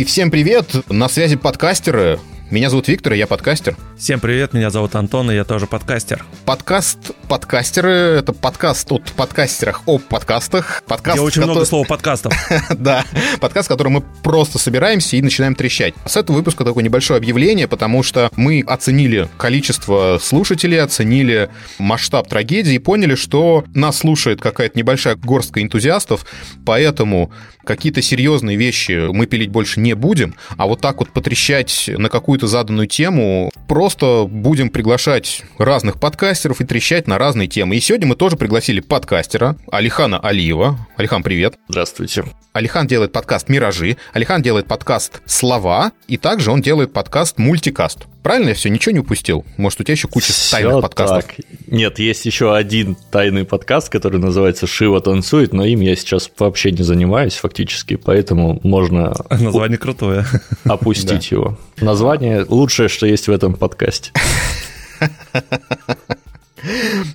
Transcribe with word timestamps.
И 0.00 0.04
всем 0.04 0.30
привет! 0.30 0.64
На 0.88 1.10
связи 1.10 1.36
подкастеры. 1.36 2.18
Меня 2.50 2.70
зовут 2.70 2.88
Виктор, 2.88 3.12
и 3.12 3.18
я 3.18 3.26
подкастер. 3.26 3.76
Всем 3.98 4.18
привет, 4.18 4.54
меня 4.54 4.70
зовут 4.70 4.94
Антон, 4.94 5.30
и 5.30 5.34
я 5.34 5.44
тоже 5.44 5.66
подкастер. 5.66 6.24
Подкаст 6.46 7.10
«Подкастеры»— 7.30 7.90
это 8.18 8.32
подкаст 8.32 8.90
от 8.90 9.12
подкастерах 9.12 9.82
о 9.86 9.98
подкастах. 9.98 10.82
Подкаст, 10.88 11.16
Где 11.16 11.24
очень 11.24 11.42
который... 11.42 11.52
много 11.52 11.64
слова 11.64 11.84
подкастов. 11.84 12.32
да, 12.76 13.04
подкаст, 13.38 13.66
в 13.66 13.68
котором 13.68 13.92
мы 13.92 14.00
просто 14.00 14.58
собираемся 14.58 15.16
и 15.16 15.22
начинаем 15.22 15.54
трещать. 15.54 15.94
С 16.06 16.16
этого 16.16 16.38
выпуска 16.38 16.64
такое 16.64 16.82
небольшое 16.82 17.18
объявление, 17.18 17.68
потому 17.68 18.02
что 18.02 18.32
мы 18.34 18.64
оценили 18.66 19.28
количество 19.38 20.18
слушателей, 20.20 20.82
оценили 20.82 21.50
масштаб 21.78 22.28
трагедии 22.28 22.74
и 22.74 22.78
поняли, 22.80 23.14
что 23.14 23.62
нас 23.76 23.98
слушает 23.98 24.40
какая-то 24.40 24.76
небольшая 24.76 25.14
горстка 25.14 25.62
энтузиастов, 25.62 26.26
поэтому 26.66 27.30
какие-то 27.64 28.02
серьезные 28.02 28.56
вещи 28.56 29.08
мы 29.12 29.26
пилить 29.26 29.50
больше 29.50 29.78
не 29.78 29.94
будем, 29.94 30.34
а 30.56 30.66
вот 30.66 30.80
так 30.80 30.98
вот 30.98 31.10
потрещать 31.10 31.88
на 31.96 32.08
какую-то 32.08 32.48
заданную 32.48 32.88
тему 32.88 33.52
просто 33.68 34.26
будем 34.28 34.70
приглашать 34.70 35.42
разных 35.58 36.00
подкастеров 36.00 36.60
и 36.60 36.64
трещать 36.64 37.06
на 37.06 37.19
разные 37.20 37.46
темы. 37.46 37.76
И 37.76 37.80
сегодня 37.80 38.08
мы 38.08 38.16
тоже 38.16 38.36
пригласили 38.36 38.80
подкастера 38.80 39.56
Алихана 39.70 40.18
Алиева. 40.18 40.88
Алихан, 40.96 41.22
привет. 41.22 41.54
Здравствуйте. 41.68 42.24
Алихан 42.52 42.88
делает 42.88 43.12
подкаст 43.12 43.48
«Миражи», 43.48 43.96
Алихан 44.12 44.42
делает 44.42 44.66
подкаст 44.66 45.20
«Слова», 45.26 45.92
и 46.08 46.16
также 46.16 46.50
он 46.50 46.62
делает 46.62 46.92
подкаст 46.92 47.38
«Мультикаст». 47.38 48.06
Правильно 48.22 48.48
я 48.48 48.54
все, 48.54 48.70
ничего 48.70 48.92
не 48.92 48.98
упустил? 49.00 49.44
Может, 49.56 49.80
у 49.80 49.84
тебя 49.84 49.92
еще 49.92 50.08
куча 50.08 50.32
все 50.32 50.56
тайных 50.56 50.80
подкастов? 50.80 51.26
Так. 51.26 51.36
Нет, 51.68 51.98
есть 51.98 52.26
еще 52.26 52.54
один 52.54 52.96
тайный 53.12 53.44
подкаст, 53.44 53.90
который 53.90 54.18
называется 54.18 54.66
«Шива 54.66 55.00
танцует», 55.00 55.52
но 55.52 55.64
им 55.64 55.80
я 55.80 55.94
сейчас 55.94 56.30
вообще 56.38 56.72
не 56.72 56.82
занимаюсь 56.82 57.34
фактически, 57.34 57.96
поэтому 57.96 58.58
можно... 58.64 59.14
Название 59.30 59.78
крутое. 59.78 60.24
Опустить 60.64 61.30
его. 61.30 61.58
Название 61.80 62.44
лучшее, 62.48 62.88
что 62.88 63.06
есть 63.06 63.28
в 63.28 63.30
этом 63.30 63.54
подкасте. 63.54 64.10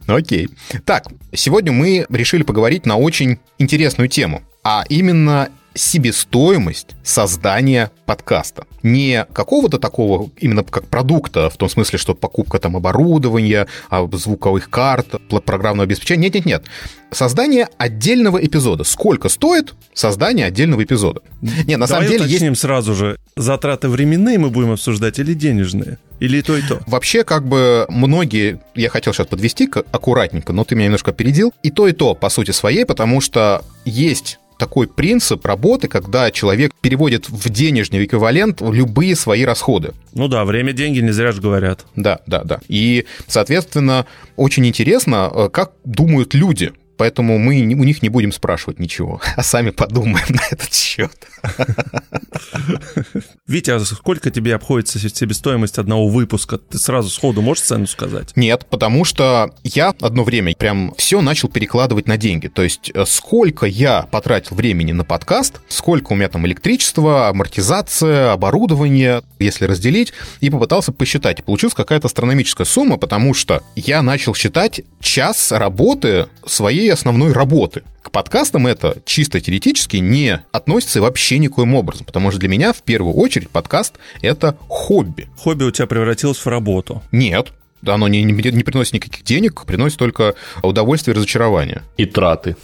Окей. 0.08 0.50
Так, 0.86 1.08
сегодня 1.34 1.72
мы 1.72 2.06
решили 2.10 2.44
поговорить 2.44 2.86
на 2.86 2.98
очень 2.98 3.40
интересную 3.58 4.10
тему, 4.10 4.44
а 4.64 4.84
именно 4.90 5.50
себестоимость 5.76 6.96
создания 7.04 7.92
подкаста. 8.06 8.66
Не 8.82 9.26
какого-то 9.34 9.78
такого 9.78 10.32
именно 10.38 10.64
как 10.64 10.88
продукта, 10.88 11.50
в 11.50 11.58
том 11.58 11.70
смысле, 11.70 12.00
что 12.00 12.16
покупка 12.16 12.60
там 12.60 12.78
оборудования, 12.78 13.68
а, 13.90 14.08
звуковых 14.14 14.70
карт, 14.70 15.08
программного 15.46 15.84
обеспечения. 15.84 16.24
Нет-нет-нет. 16.24 16.64
Создание 17.12 17.68
отдельного 17.78 18.44
эпизода. 18.44 18.84
Сколько 18.84 19.30
стоит 19.30 19.76
создание 19.94 20.46
отдельного 20.46 20.84
эпизода? 20.84 21.22
Не, 21.42 21.76
на 21.76 21.88
Давай 21.88 22.08
самом 22.08 22.28
деле 22.30 22.48
есть... 22.50 22.62
сразу 22.62 22.96
же, 22.96 23.18
затраты 23.36 23.90
временные 23.90 24.38
мы 24.38 24.50
будем 24.50 24.72
обсуждать 24.72 25.20
или 25.20 25.34
денежные? 25.34 25.98
Или 26.20 26.42
то, 26.42 26.58
и 26.58 26.62
то? 26.62 26.82
Вообще, 26.88 27.24
как 27.24 27.48
бы 27.48 27.86
многие, 27.90 28.60
я 28.74 28.90
хотел 28.90 29.14
сейчас 29.14 29.28
подвести 29.28 29.70
аккуратненько, 29.92 30.54
но 30.54 30.64
ты 30.64 30.76
меня 30.76 30.86
немножко 30.86 31.12
опередил, 31.12 31.54
и 31.64 31.72
то, 31.72 31.88
и 31.88 31.92
то, 31.92 32.16
по 32.16 32.30
сути 32.30 32.52
своей, 32.52 32.86
потому 32.86 33.22
что 33.22 33.64
есть 33.84 34.40
такой 34.58 34.88
принцип 34.88 35.46
работы, 35.46 35.88
когда 35.88 36.32
человек 36.32 36.72
переводит 36.82 37.30
в 37.30 37.50
денежный 37.50 38.06
эквивалент 38.06 38.62
любые 38.62 39.16
свои 39.16 39.44
расходы. 39.44 39.94
Ну 40.14 40.28
да, 40.28 40.46
время 40.46 40.74
деньги 40.74 41.00
не 41.00 41.12
зря 41.12 41.32
же 41.32 41.42
говорят. 41.42 41.86
Да, 41.96 42.20
да, 42.26 42.44
да. 42.44 42.60
И, 42.68 43.06
соответственно, 43.28 44.06
очень 44.38 44.66
интересно, 44.66 45.30
э, 45.34 45.50
как 45.52 45.74
думают 45.84 46.34
люди 46.34 46.72
Поэтому 46.98 47.38
мы 47.38 47.56
у 47.56 47.84
них 47.84 48.02
не 48.02 48.10
будем 48.10 48.32
спрашивать 48.32 48.80
ничего, 48.80 49.22
а 49.36 49.44
сами 49.44 49.72
подумаем 49.72 50.26
на 50.30 50.42
этот 50.50 50.74
счет. 50.74 51.12
Витя, 53.48 53.72
а 53.72 53.80
сколько 53.80 54.32
тебе 54.32 54.56
обходится 54.56 55.00
себестоимость 55.00 55.78
одного 55.78 56.08
выпуска? 56.08 56.58
Ты 56.58 56.78
сразу 56.78 57.10
сходу 57.10 57.42
можешь 57.42 57.64
цену 57.64 57.88
сказать? 57.88 58.32
Нет, 58.36 58.66
потому 58.70 59.06
что 59.06 59.54
я 59.64 59.94
одно 60.02 60.24
время 60.24 60.56
прям 60.56 60.94
все 60.98 61.22
начал 61.22 61.50
перекладывать 61.50 62.08
на 62.08 62.18
деньги. 62.18 62.48
То 62.48 62.64
есть 62.64 62.92
э, 62.94 63.06
сколько 63.06 63.66
я 63.66 64.04
потратил 64.04 64.56
времени 64.56 64.92
на 64.92 65.04
подкаст, 65.04 65.62
сколько 65.68 66.14
у 66.14 66.16
меня 66.16 66.30
там 66.30 66.46
электричество, 66.48 67.30
амортизация, 67.30 68.32
оборудование, 68.32 69.22
если 69.40 69.66
разделить, 69.66 70.14
и 70.40 70.50
попытался 70.50 70.92
посчитать. 70.92 71.44
Получилась 71.44 71.74
какая-то 71.74 72.08
астрономическая 72.08 72.66
сумма, 72.66 72.98
потому 72.98 73.34
что 73.34 73.64
я 73.76 74.02
начал 74.02 74.34
считать 74.34 74.82
час 75.00 75.52
работы 75.52 76.28
своей 76.46 76.92
основной 76.92 77.32
работы. 77.32 77.84
К 78.02 78.12
подкастам 78.12 78.68
это 78.68 78.98
чисто 79.04 79.42
теоретически 79.42 79.98
не 79.98 80.40
относится 80.52 81.02
вообще 81.02 81.40
никоим 81.40 81.74
образом, 81.74 82.06
потому 82.06 82.25
что 82.32 82.40
для 82.40 82.50
меня 82.50 82.74
в 82.74 82.82
первую 82.82 83.16
очередь 83.16 83.50
подкаст— 83.50 83.96
это 84.22 84.58
хобби. 84.68 85.28
Хобби 85.38 85.64
у 85.64 85.72
тебя 85.72 85.88
превратилось 85.88 86.38
в 86.38 86.48
работу? 86.48 87.04
Нет, 87.12 87.52
оно 87.86 88.08
не, 88.08 88.24
не, 88.24 88.34
не 88.34 88.64
приносит 88.64 88.94
никаких 88.94 89.24
денег, 89.24 89.66
приносит 89.66 89.98
только 89.98 90.36
удовольствие 90.62 91.14
и 91.14 91.18
разочарование. 91.18 91.84
И 91.98 92.06
траты. 92.06 92.56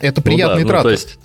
Это 0.00 0.22
приятные 0.22 0.64
ну, 0.64 0.68
да, 0.68 0.82
траты. 0.82 0.88
Ну, 0.88 0.94
то 0.94 1.00
есть 1.00 1.18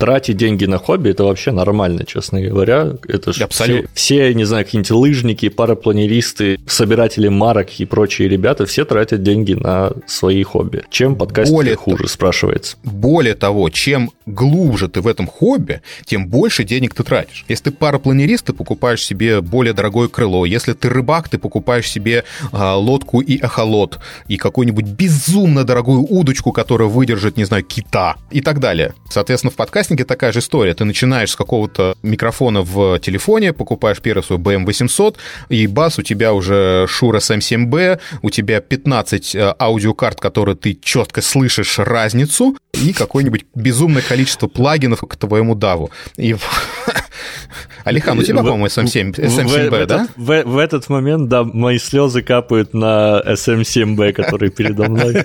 тратить 0.00 0.38
деньги 0.38 0.64
на 0.64 0.78
хобби 0.78 1.10
это 1.10 1.24
вообще 1.24 1.52
нормально, 1.52 2.04
честно 2.06 2.40
говоря. 2.40 2.94
Это 3.06 3.34
же 3.34 3.46
все, 3.48 3.84
все, 3.92 4.34
не 4.34 4.44
знаю, 4.44 4.64
какие-нибудь 4.64 4.90
лыжники, 4.90 5.48
парапланеристы, 5.50 6.58
собиратели 6.66 7.28
марок 7.28 7.68
и 7.78 7.84
прочие 7.84 8.28
ребята, 8.28 8.64
все 8.64 8.86
тратят 8.86 9.22
деньги 9.22 9.52
на 9.52 9.92
свои 10.06 10.42
хобби. 10.42 10.84
Чем 10.90 11.16
подкастинг 11.16 11.54
более 11.54 11.76
хуже, 11.76 12.08
спрашивается. 12.08 12.78
Более 12.82 13.34
того, 13.34 13.68
чем 13.68 14.10
глубже 14.24 14.88
ты 14.88 15.02
в 15.02 15.06
этом 15.06 15.26
хобби, 15.26 15.82
тем 16.06 16.28
больше 16.28 16.64
денег 16.64 16.94
ты 16.94 17.04
тратишь. 17.04 17.44
Если 17.48 17.64
ты 17.64 17.70
парапланерист, 17.70 18.46
ты 18.46 18.52
покупаешь 18.54 19.04
себе 19.04 19.42
более 19.42 19.74
дорогое 19.74 20.08
крыло. 20.08 20.46
Если 20.46 20.72
ты 20.72 20.88
рыбак, 20.88 21.28
ты 21.28 21.36
покупаешь 21.36 21.90
себе 21.90 22.24
а, 22.52 22.74
лодку 22.76 23.20
и 23.20 23.36
эхолот, 23.36 23.98
и 24.28 24.38
какую-нибудь 24.38 24.86
безумно 24.86 25.64
дорогую 25.64 26.06
удочку, 26.08 26.52
которая 26.52 26.88
выдержит, 26.88 27.36
не 27.36 27.44
знаю, 27.44 27.64
кита 27.64 28.16
и 28.30 28.40
так 28.40 28.60
далее. 28.60 28.94
Соответственно, 29.10 29.50
в 29.50 29.56
подкастинге 29.56 30.04
такая 30.04 30.32
же 30.32 30.38
история. 30.38 30.72
Ты 30.72 30.84
начинаешь 30.84 31.32
с 31.32 31.36
какого-то 31.36 31.96
микрофона 32.02 32.62
в 32.62 32.98
телефоне, 33.00 33.52
покупаешь 33.52 34.00
первый 34.00 34.22
свой 34.22 34.38
BM800, 34.38 35.16
и 35.48 35.66
бас, 35.66 35.98
у 35.98 36.02
тебя 36.02 36.32
уже 36.32 36.86
Shure 36.88 37.18
SM7B, 37.18 38.00
у 38.22 38.30
тебя 38.30 38.60
15 38.60 39.34
э, 39.34 39.54
аудиокарт, 39.58 40.20
которые 40.20 40.54
ты 40.54 40.78
четко 40.80 41.22
слышишь 41.22 41.80
разницу, 41.80 42.56
и 42.72 42.92
какое-нибудь 42.92 43.46
безумное 43.54 44.02
количество 44.02 44.46
плагинов 44.46 45.00
к 45.00 45.16
твоему 45.16 45.56
даву. 45.56 45.90
И 46.16 46.36
Алихан, 47.84 48.16
у 48.18 48.22
тебя, 48.22 48.36
по-моему, 48.36 48.66
SM7, 48.66 49.14
SM7B, 49.16 49.86
да? 49.86 50.08
В, 50.16 50.44
в 50.44 50.58
этот 50.58 50.88
момент, 50.88 51.28
да, 51.28 51.42
мои 51.42 51.78
слезы 51.78 52.22
капают 52.22 52.74
на 52.74 53.20
SM7B, 53.26 54.12
который 54.12 54.50
передо 54.50 54.88
мной. 54.88 55.24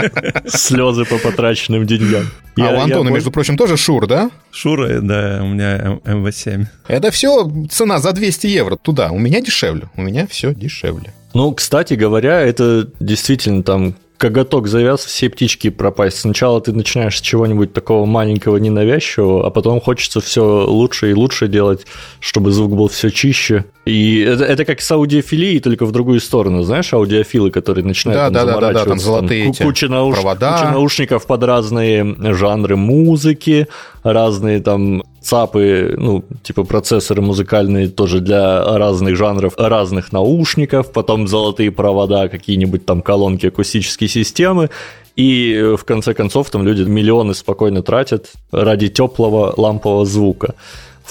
Слезы 0.46 1.04
по 1.04 1.18
потраченным 1.18 1.84
деньгам. 1.86 2.30
А 2.58 2.70
у 2.70 2.80
Антона, 2.80 3.10
между 3.10 3.30
прочим, 3.30 3.56
тоже 3.56 3.76
Шур, 3.76 4.06
да? 4.06 4.30
Шур, 4.50 4.82
э, 4.82 5.00
да, 5.00 5.40
у 5.42 5.48
меня 5.48 5.98
МВ7. 6.04 6.66
Это 6.88 7.10
все 7.10 7.50
цена 7.70 7.98
за 7.98 8.12
200 8.12 8.46
евро 8.46 8.76
туда. 8.76 9.10
У 9.10 9.18
меня 9.18 9.40
дешевле. 9.40 9.88
У 9.96 10.02
меня 10.02 10.26
все 10.26 10.54
дешевле. 10.54 11.12
Ну, 11.34 11.52
кстати 11.52 11.94
говоря, 11.94 12.40
это 12.40 12.88
действительно 12.98 13.62
там 13.62 13.94
коготок 14.16 14.68
завяз, 14.68 15.04
все 15.04 15.28
птички 15.28 15.70
пропасть. 15.70 16.18
Сначала 16.18 16.60
ты 16.60 16.72
начинаешь 16.72 17.18
с 17.18 17.20
чего-нибудь 17.20 17.72
такого 17.72 18.06
маленького, 18.06 18.56
ненавязчивого, 18.56 19.46
а 19.46 19.50
потом 19.50 19.80
хочется 19.80 20.20
все 20.20 20.64
лучше 20.66 21.10
и 21.10 21.14
лучше 21.14 21.48
делать, 21.48 21.86
чтобы 22.20 22.52
звук 22.52 22.74
был 22.74 22.88
все 22.88 23.10
чище. 23.10 23.66
И 23.86 24.18
это, 24.18 24.44
это 24.44 24.64
как 24.64 24.80
с 24.80 24.90
аудиофилией, 24.90 25.60
только 25.60 25.86
в 25.86 25.92
другую 25.92 26.20
сторону. 26.20 26.64
Знаешь, 26.64 26.92
аудиофилы, 26.92 27.52
которые 27.52 27.84
начинают 27.84 28.32
да, 28.32 28.40
там, 28.40 28.48
да, 28.48 28.60
да, 28.60 28.72
да, 28.72 28.84
там 28.84 28.98
золотые 28.98 29.44
там, 29.44 29.52
эти 29.52 29.62
куча, 29.62 29.88
науш... 29.88 30.16
куча 30.16 30.70
наушников 30.72 31.24
под 31.26 31.44
разные 31.44 32.16
жанры 32.34 32.74
музыки, 32.74 33.68
разные 34.02 34.60
там 34.60 35.04
ЦАПы, 35.20 35.94
ну, 35.96 36.24
типа 36.42 36.64
процессоры 36.64 37.22
музыкальные 37.22 37.88
тоже 37.88 38.20
для 38.20 38.76
разных 38.76 39.14
жанров, 39.14 39.54
разных 39.56 40.10
наушников, 40.10 40.90
потом 40.92 41.28
золотые 41.28 41.70
провода, 41.70 42.28
какие-нибудь 42.28 42.86
там 42.86 43.02
колонки 43.02 43.46
акустические 43.46 44.08
системы, 44.08 44.68
и 45.14 45.74
в 45.78 45.84
конце 45.84 46.12
концов 46.12 46.50
там 46.50 46.64
люди 46.64 46.82
миллионы 46.82 47.34
спокойно 47.34 47.82
тратят 47.82 48.32
ради 48.50 48.88
теплого 48.88 49.54
лампового 49.56 50.04
звука. 50.04 50.56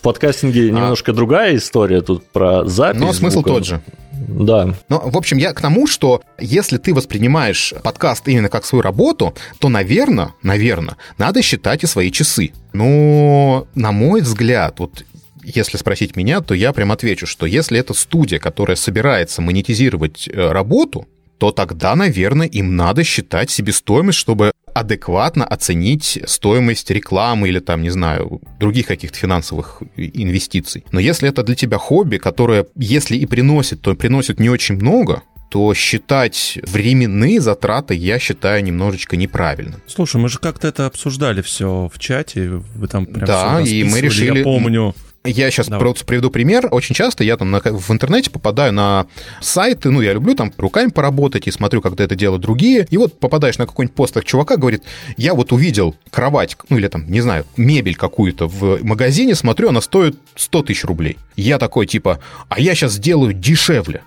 Подкастинге 0.05 0.67
а. 0.67 0.69
немножко 0.69 1.13
другая 1.13 1.55
история 1.55 2.01
тут 2.01 2.27
про 2.27 2.63
запись. 2.65 3.01
Но 3.01 3.11
смысл 3.11 3.41
звука. 3.41 3.49
тот 3.49 3.65
же. 3.65 3.81
Да. 4.13 4.75
Ну, 4.87 5.01
в 5.03 5.17
общем, 5.17 5.37
я 5.37 5.51
к 5.51 5.61
тому, 5.61 5.87
что 5.87 6.21
если 6.39 6.77
ты 6.77 6.93
воспринимаешь 6.93 7.73
подкаст 7.83 8.27
именно 8.27 8.49
как 8.49 8.65
свою 8.65 8.83
работу, 8.83 9.33
то, 9.59 9.67
наверное, 9.67 10.33
наверное, 10.43 10.97
надо 11.17 11.41
считать 11.41 11.83
и 11.83 11.87
свои 11.87 12.11
часы. 12.11 12.51
Но, 12.71 13.67
на 13.73 13.91
мой 13.91 14.21
взгляд, 14.21 14.79
вот 14.79 15.05
если 15.43 15.77
спросить 15.77 16.15
меня, 16.15 16.41
то 16.41 16.53
я 16.53 16.71
прям 16.71 16.91
отвечу, 16.91 17.25
что 17.25 17.47
если 17.47 17.79
это 17.79 17.93
студия, 17.95 18.37
которая 18.37 18.75
собирается 18.75 19.41
монетизировать 19.41 20.29
э, 20.31 20.51
работу, 20.51 21.07
то 21.37 21.51
тогда, 21.51 21.95
наверное, 21.95 22.47
им 22.47 22.75
надо 22.75 23.03
считать 23.03 23.49
себестоимость, 23.49 24.19
чтобы 24.19 24.51
адекватно 24.75 25.45
оценить 25.45 26.19
стоимость 26.27 26.91
рекламы 26.91 27.47
или 27.47 27.59
там, 27.59 27.81
не 27.81 27.89
знаю, 27.89 28.41
других 28.59 28.87
каких-то 28.87 29.17
финансовых 29.17 29.81
инвестиций. 29.95 30.83
Но 30.91 30.99
если 30.99 31.29
это 31.29 31.43
для 31.43 31.55
тебя 31.55 31.77
хобби, 31.77 32.17
которое, 32.17 32.65
если 32.75 33.15
и 33.15 33.25
приносит, 33.25 33.81
то 33.81 33.95
приносит 33.95 34.39
не 34.39 34.49
очень 34.49 34.75
много, 34.75 35.23
то 35.49 35.73
считать 35.73 36.59
временные 36.63 37.39
затраты 37.39 37.95
я 37.95 38.19
считаю 38.19 38.61
немножечко 38.65 39.15
неправильно. 39.15 39.79
Слушай, 39.87 40.17
мы 40.17 40.27
же 40.27 40.39
как-то 40.39 40.67
это 40.67 40.87
обсуждали 40.87 41.41
все 41.41 41.89
в 41.93 41.97
чате, 41.97 42.61
вы 42.75 42.87
там 42.87 43.05
прям 43.05 43.25
Да, 43.25 43.61
и 43.61 43.85
мы 43.85 44.01
решили... 44.01 44.39
Я 44.39 44.43
помню. 44.43 44.93
Я 45.25 45.51
сейчас 45.51 45.67
Давай. 45.67 45.79
просто 45.79 46.05
приведу 46.05 46.29
пример. 46.29 46.67
Очень 46.71 46.95
часто 46.95 47.23
я 47.23 47.37
там 47.37 47.51
на, 47.51 47.59
в 47.59 47.91
интернете 47.91 48.29
попадаю 48.29 48.73
на 48.73 49.07
сайты, 49.41 49.89
ну, 49.89 50.01
я 50.01 50.13
люблю 50.13 50.35
там 50.35 50.53
руками 50.57 50.89
поработать 50.89 51.47
и 51.47 51.51
смотрю, 51.51 51.81
когда 51.81 52.03
это 52.03 52.15
делают 52.15 52.41
другие. 52.41 52.87
И 52.89 52.97
вот 52.97 53.19
попадаешь 53.19 53.57
на 53.57 53.65
какой-нибудь 53.65 53.95
пост, 53.95 54.13
как 54.13 54.25
чувака 54.25 54.57
говорит, 54.57 54.83
я 55.17 55.33
вот 55.33 55.51
увидел 55.51 55.95
кровать, 56.11 56.55
ну, 56.69 56.77
или 56.77 56.87
там, 56.87 57.09
не 57.09 57.21
знаю, 57.21 57.45
мебель 57.57 57.95
какую-то 57.95 58.47
в 58.47 58.83
магазине, 58.83 59.35
смотрю, 59.35 59.69
она 59.69 59.81
стоит 59.81 60.17
100 60.35 60.63
тысяч 60.63 60.83
рублей. 60.85 61.17
Я 61.35 61.57
такой, 61.57 61.87
типа, 61.87 62.19
а 62.49 62.59
я 62.59 62.75
сейчас 62.75 62.93
сделаю 62.93 63.33
дешевле 63.33 64.03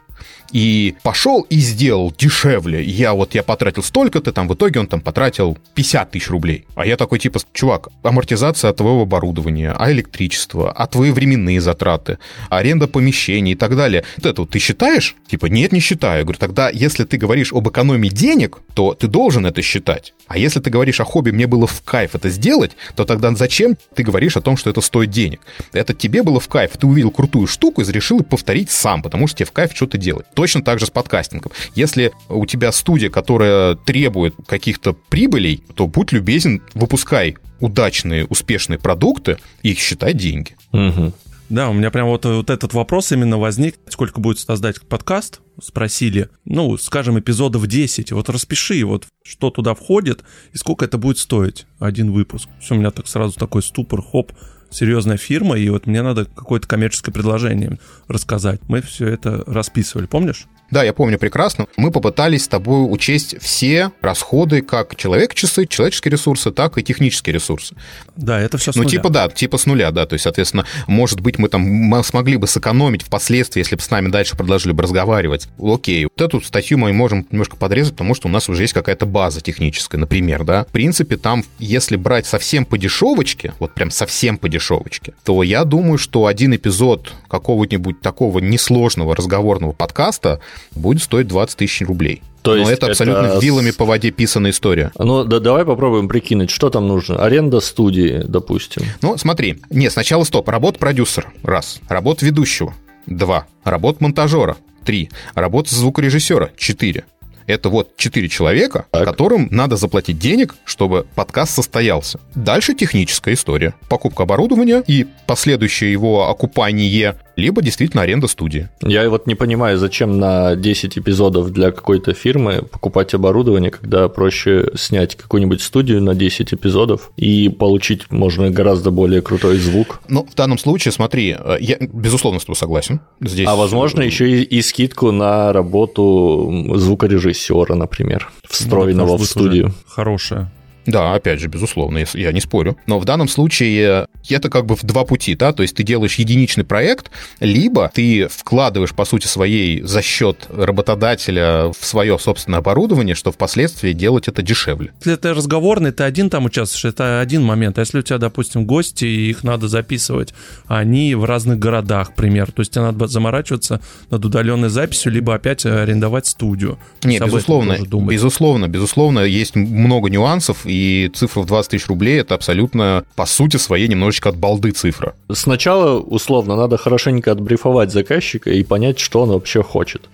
и 0.53 0.97
пошел 1.03 1.43
и 1.43 1.57
сделал 1.57 2.13
дешевле. 2.17 2.83
Я 2.83 3.15
вот, 3.15 3.35
я 3.35 3.43
потратил 3.43 3.83
столько-то, 3.83 4.33
там 4.33 4.49
в 4.49 4.55
итоге 4.55 4.81
он 4.81 4.87
там 4.87 5.01
потратил 5.01 5.59
50 5.75 6.11
тысяч 6.11 6.29
рублей. 6.31 6.67
А 6.75 6.87
я 6.87 6.97
такой, 6.97 7.19
типа, 7.19 7.41
чувак, 7.53 7.89
амортизация 8.03 8.73
твоего 8.73 9.03
оборудования, 9.03 9.75
а 9.77 9.91
электричество, 9.93 10.73
а 10.73 10.87
твои 10.87 11.11
временные 11.11 11.61
затраты, 11.61 12.19
аренда 12.49 12.89
помещений 12.89 13.53
и 13.53 13.57
так 13.57 13.77
далее. 13.77 14.05
Вот 14.17 14.27
это 14.27 14.43
вот 14.43 14.51
ты 14.51 14.59
считаешь? 14.59 15.17
Типа, 15.29 15.47
нет, 15.47 15.73
не 15.73 15.81
считаю. 15.81 16.19
Я 16.19 16.25
говорю, 16.25 16.39
тогда, 16.39 16.71
если 16.71 17.05
ты 17.05 17.17
говоришь 17.17 17.53
об 17.53 17.69
экономии 17.69 18.09
денег, 18.09 18.59
то 18.75 18.95
ты 18.95 19.09
должен 19.09 19.47
это 19.47 19.63
считать. 19.63 20.15
А 20.27 20.39
если 20.39 20.61
ты 20.61 20.71
говоришь 20.71 21.01
о 21.01 21.05
хобби, 21.05 21.31
мне 21.31 21.47
было 21.47 21.67
в 21.67 21.83
кайф 21.83 22.15
это 22.15 22.29
сделать, 22.29 22.73
то 22.97 23.05
тогда 23.05 23.35
зачем 23.35 23.77
ты 23.95 24.03
говоришь 24.03 24.37
о 24.37 24.41
том, 24.41 24.57
что 24.57 24.71
это 24.71 24.81
стоит 24.81 25.11
денег? 25.11 25.41
Это 25.73 25.95
тебе 25.95 26.23
было 26.23 26.41
в 26.41 26.49
кайф, 26.49 26.77
ты 26.77 26.87
увидел 26.87 27.11
крутую 27.11 27.47
штуку 27.47 27.83
и 27.83 27.93
решил 27.93 28.23
повторить 28.23 28.71
сам, 28.71 29.03
потому 29.03 29.27
что 29.27 29.39
тебе 29.39 29.47
в 29.47 29.53
кайф 29.53 29.73
что-то 29.75 29.99
делать. 29.99 30.27
Точно 30.39 30.63
так 30.63 30.79
же 30.79 30.87
с 30.87 30.91
подкастингом. 30.91 31.51
Если 31.75 32.13
у 32.29 32.47
тебя 32.47 32.71
студия, 32.71 33.11
которая 33.11 33.75
требует 33.75 34.37
каких-то 34.47 34.93
прибылей, 34.93 35.65
то 35.75 35.89
будь 35.89 36.13
любезен, 36.13 36.63
выпускай 36.75 37.37
удачные, 37.59 38.25
успешные 38.25 38.79
продукты 38.79 39.39
и 39.65 39.73
их 39.73 39.81
считай 39.81 40.15
деньги. 40.15 40.55
Угу. 40.71 41.13
Да, 41.49 41.69
у 41.71 41.73
меня 41.73 41.91
прям 41.91 42.07
вот, 42.07 42.25
вот 42.25 42.51
этот 42.51 42.73
вопрос 42.73 43.11
именно 43.11 43.37
возник. 43.37 43.81
Сколько 43.89 44.21
будет 44.21 44.39
создать 44.39 44.81
подкаст? 44.83 45.41
Спросили. 45.61 46.29
Ну, 46.45 46.77
скажем, 46.77 47.19
эпизодов 47.19 47.67
10. 47.67 48.13
Вот 48.13 48.29
распиши, 48.29 48.85
вот 48.85 49.07
что 49.25 49.51
туда 49.51 49.75
входит 49.75 50.23
и 50.53 50.57
сколько 50.57 50.85
это 50.85 50.99
будет 50.99 51.19
стоить. 51.19 51.67
Один 51.81 52.13
выпуск. 52.13 52.49
Все, 52.61 52.77
у 52.77 52.79
меня 52.79 52.93
так 52.93 53.09
сразу 53.09 53.35
такой 53.35 53.65
ступор, 53.65 54.03
хоп, 54.03 54.31
серьезная 54.71 55.17
фирма, 55.17 55.57
и 55.57 55.69
вот 55.69 55.87
мне 55.87 56.03
надо 56.03 56.25
какое-то 56.25 56.67
коммерческое 56.67 57.13
предложение 57.13 57.79
рассказать. 58.07 58.61
Мы 58.69 58.81
все 58.83 59.09
это 59.09 59.43
расписывали, 59.47 60.07
помнишь? 60.07 60.47
Да, 60.71 60.83
я 60.85 60.93
помню 60.93 61.19
прекрасно. 61.19 61.67
Мы 61.77 61.91
попытались 61.91 62.45
с 62.45 62.49
тобой 62.49 62.87
учесть 62.93 63.41
все 63.41 63.91
расходы, 64.03 64.61
как 64.61 64.97
человек-часы, 64.97 65.67
человеческие 65.67 66.13
ресурсы, 66.13 66.51
так 66.51 66.77
и 66.77 66.83
технические 66.83 67.35
ресурсы. 67.35 67.75
Да, 68.17 68.39
это 68.39 68.59
все 68.59 68.73
с 68.73 68.77
ну, 68.77 68.83
нуля. 68.83 68.91
Ну, 68.93 68.99
типа, 68.99 69.11
да, 69.11 69.29
типа 69.29 69.57
с 69.57 69.67
нуля, 69.67 69.91
да. 69.91 70.07
То 70.07 70.15
есть, 70.15 70.25
соответственно, 70.25 70.67
может 70.87 71.21
быть, 71.21 71.39
мы 71.39 71.49
там 71.49 72.03
смогли 72.05 72.37
бы 72.37 72.47
сэкономить 72.47 73.03
впоследствии, 73.03 73.61
если 73.61 73.77
бы 73.77 73.83
с 73.83 73.91
нами 73.91 74.09
дальше 74.09 74.37
продолжили 74.37 74.73
бы 74.73 74.83
разговаривать. 74.83 75.49
Окей, 75.59 76.05
вот 76.05 76.21
эту 76.21 76.41
статью 76.43 76.77
мы 76.79 76.93
можем 76.93 77.27
немножко 77.31 77.57
подрезать, 77.57 77.93
потому 77.95 78.15
что 78.15 78.29
у 78.29 78.31
нас 78.31 78.49
уже 78.49 78.65
есть 78.65 78.75
какая-то 78.75 79.07
база 79.07 79.41
техническая, 79.41 79.99
например, 79.99 80.45
да. 80.45 80.65
В 80.65 80.73
принципе, 80.73 81.17
там, 81.17 81.45
если 81.59 81.97
брать 81.97 82.27
совсем 82.27 82.67
по 82.67 82.77
дешевочке, 82.77 83.55
вот 83.59 83.73
прям 83.73 83.91
совсем 83.91 84.37
по 84.37 84.49
дешевочке, 84.49 85.15
то 85.25 85.43
я 85.43 85.65
думаю, 85.65 85.97
что 85.97 86.27
один 86.27 86.55
эпизод 86.55 87.13
какого-нибудь 87.29 88.01
такого 88.03 88.39
несложного 88.39 89.17
разговорного 89.17 89.73
подкаста 89.73 90.41
будет 90.75 91.03
стоить 91.03 91.27
20 91.29 91.57
тысяч 91.57 91.83
рублей. 91.83 92.23
То 92.43 92.57
Но 92.57 92.71
это 92.71 92.87
абсолютно 92.87 93.27
это... 93.27 93.39
вилами 93.41 93.73
по 93.73 93.85
воде 93.85 94.11
писанная 94.11 94.53
история. 94.53 94.91
Ну, 94.99 95.25
да, 95.25 95.41
давай 95.41 95.65
попробуем 95.65 96.09
прикинуть, 96.09 96.51
что 96.51 96.71
там 96.71 96.89
нужно. 96.89 97.23
Аренда 97.23 97.61
студии, 97.61 98.23
допустим. 98.27 98.85
Ну, 99.03 99.19
смотри. 99.19 99.61
Не, 99.71 99.91
сначала 99.91 100.25
стоп. 100.25 100.49
Работа 100.49 100.79
продюсера. 100.79 101.31
Раз. 101.43 101.81
Работа 101.89 102.25
ведущего. 102.25 102.75
Два. 103.07 103.47
Работа 103.65 104.03
монтажера. 104.03 104.57
Три. 104.85 105.11
Работа 105.35 105.75
звукорежиссера. 105.75 106.51
Четыре. 106.57 107.05
Это 107.49 107.71
вот 107.71 107.97
четыре 107.97 108.29
человека, 108.29 108.85
так. 108.91 109.07
которым 109.07 109.49
надо 109.51 109.77
заплатить 109.77 110.19
денег, 110.19 110.55
чтобы 110.65 111.07
подкаст 111.15 111.55
состоялся. 111.55 112.21
Дальше 112.35 112.75
техническая 112.75 113.33
история. 113.33 113.75
Покупка 113.89 114.25
оборудования 114.25 114.85
и 114.87 115.07
последующее 115.27 115.91
его 115.91 116.29
окупание 116.29 117.19
либо 117.39 117.63
действительно 117.63 118.03
аренда 118.03 118.27
студии. 118.27 118.69
Я 118.83 119.09
вот 119.09 119.27
не 119.27 119.37
понимаю, 119.37 119.79
зачем 119.79 120.19
на 120.19 120.57
10 120.57 120.99
эпизодов 120.99 121.53
для 121.53 121.71
какой-то 121.71 122.13
фирмы 122.13 122.63
покупать 122.63 123.15
оборудование, 123.15 123.71
когда 123.71 124.09
проще 124.09 124.71
снять 124.75 125.15
какую-нибудь 125.15 125.63
студию 125.63 126.03
на 126.03 126.15
10 126.15 126.55
эпизодов 126.55 127.13
и 127.17 127.49
получить 127.49 128.11
можно 128.11 128.51
гораздо 128.51 128.91
более 128.91 129.23
крутой 129.23 129.59
звук. 129.59 130.01
Ну, 130.09 130.27
в 130.29 130.35
данном 130.35 130.59
случае, 130.59 130.91
смотри, 130.91 131.37
э, 131.39 131.59
я 131.61 131.77
безусловно 131.81 132.41
с 132.41 132.45
тобой 132.45 132.57
согласен. 132.57 133.01
Здесь... 133.21 133.47
А 133.47 133.55
возможно 133.55 134.03
еще 134.03 134.29
и, 134.29 134.43
и 134.43 134.61
скидку 134.61 135.13
на 135.13 135.53
работу 135.53 136.75
звукорежиссера, 136.75 137.77
например, 137.77 138.31
встроенного 138.49 139.13
ну, 139.13 139.17
в 139.17 139.25
студию. 139.25 139.75
Хорошая. 139.87 140.53
Да, 140.89 141.15
опять 141.15 141.39
же, 141.39 141.49
безусловно, 141.49 142.05
я 142.15 142.33
не 142.33 142.41
спорю. 142.41 142.77
Но 142.87 142.99
в 142.99 143.05
данном 143.05 143.29
случае 143.29 144.07
это 144.29 144.51
как 144.51 144.67
бы 144.67 144.75
в 144.75 144.83
два 144.83 145.05
пути, 145.05 145.35
да, 145.35 145.53
то 145.53 145.63
есть 145.63 145.77
ты 145.77 145.83
делаешь 145.83 146.15
единичный 146.17 146.65
проект, 146.65 147.11
либо 147.41 147.91
ты 147.95 148.27
вкладываешь, 148.29 148.95
по 148.95 149.05
сути 149.05 149.27
своей, 149.27 149.83
за 149.83 150.03
счет 150.03 150.47
работодателя 150.51 151.71
в 151.79 151.85
свое 151.85 152.19
собственное 152.19 152.61
оборудование, 152.61 153.15
что 153.15 153.31
впоследствии 153.31 153.93
делать 153.93 154.29
это 154.29 154.43
дешевле. 154.43 154.93
Если 155.01 155.13
это 155.13 155.35
разговорный, 155.35 155.93
ты 155.93 156.05
один 156.05 156.31
там 156.31 156.47
участвуешь, 156.47 156.87
это 156.87 157.21
один 157.21 157.45
момент. 157.45 157.79
А 157.79 157.83
если 157.83 157.99
у 157.99 158.03
тебя, 158.03 158.19
допустим, 158.19 158.65
гости, 158.65 159.05
и 159.05 159.31
их 159.31 159.45
надо 159.45 159.69
записывать, 159.69 160.33
они 160.67 161.15
в 161.15 161.25
разных 161.25 161.59
городах, 161.59 162.15
пример, 162.15 162.51
то 162.51 162.61
есть 162.61 162.73
тебе 162.73 162.83
надо 162.83 163.07
заморачиваться 163.07 163.83
над 164.11 164.25
удаленной 164.25 164.71
записью, 164.71 165.13
либо 165.13 165.35
опять 165.35 165.67
арендовать 165.67 166.27
студию. 166.27 166.79
Нет, 167.05 167.23
безусловно, 167.25 167.77
безусловно, 167.83 168.69
безусловно, 168.69 169.21
есть 169.21 169.55
много 169.55 170.09
нюансов, 170.09 170.65
и 170.65 170.78
и 170.79 171.09
цифра 171.09 171.41
в 171.41 171.47
20 171.47 171.71
тысяч 171.71 171.87
рублей— 171.89 172.21
это 172.21 172.35
абсолютно, 172.35 173.05
по 173.17 173.27
сути 173.27 173.57
своей, 173.57 173.89
немножечко 173.89 174.29
от 174.29 174.37
балды 174.37 174.71
цифра. 174.71 175.15
Сначала, 175.33 175.99
условно, 175.99 176.57
надо 176.57 176.77
хорошенько 176.77 177.33
отбрифовать 177.33 177.91
заказчика 177.93 178.51
и 178.51 178.63
понять, 178.63 178.99
что 178.99 179.23
он 179.23 179.31
вообще 179.31 179.63
хочет. 179.63 180.09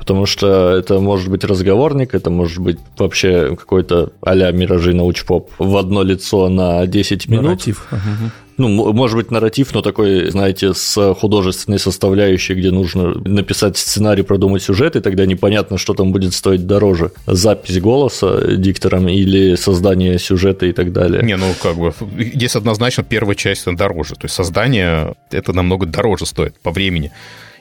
Потому 0.00 0.24
что 0.24 0.70
это 0.70 0.98
может 0.98 1.28
быть 1.28 1.44
разговорник, 1.44 2.14
это 2.14 2.30
может 2.30 2.58
быть 2.58 2.78
вообще 2.96 3.54
какой-то 3.54 4.12
а-ля 4.22 4.50
«Миражи 4.50 4.94
научпоп» 4.94 5.50
в 5.58 5.76
одно 5.76 6.02
лицо 6.02 6.48
на 6.48 6.86
10 6.86 7.28
минут. 7.28 7.44
Нарратив. 7.44 7.86
Ну, 8.56 8.92
может 8.92 9.16
быть, 9.16 9.30
нарратив, 9.30 9.72
но 9.74 9.82
такой, 9.82 10.30
знаете, 10.30 10.74
с 10.74 11.14
художественной 11.14 11.78
составляющей, 11.78 12.54
где 12.54 12.70
нужно 12.70 13.14
написать 13.24 13.76
сценарий, 13.76 14.22
продумать 14.22 14.62
сюжет, 14.62 14.96
и 14.96 15.00
тогда 15.00 15.26
непонятно, 15.26 15.78
что 15.78 15.94
там 15.94 16.12
будет 16.12 16.34
стоить 16.34 16.66
дороже. 16.66 17.12
Запись 17.26 17.80
голоса 17.80 18.56
диктором 18.56 19.08
или 19.08 19.54
создание 19.54 20.18
сюжета 20.18 20.66
и 20.66 20.72
так 20.72 20.92
далее. 20.92 21.22
Не, 21.22 21.36
ну, 21.36 21.46
как 21.62 21.76
бы, 21.76 21.94
здесь 22.18 22.56
однозначно 22.56 23.02
первая 23.02 23.34
часть 23.34 23.66
дороже. 23.66 24.14
То 24.14 24.24
есть 24.24 24.34
создание 24.34 25.14
это 25.30 25.52
намного 25.52 25.86
дороже 25.86 26.26
стоит 26.26 26.58
по 26.60 26.70
времени 26.70 27.12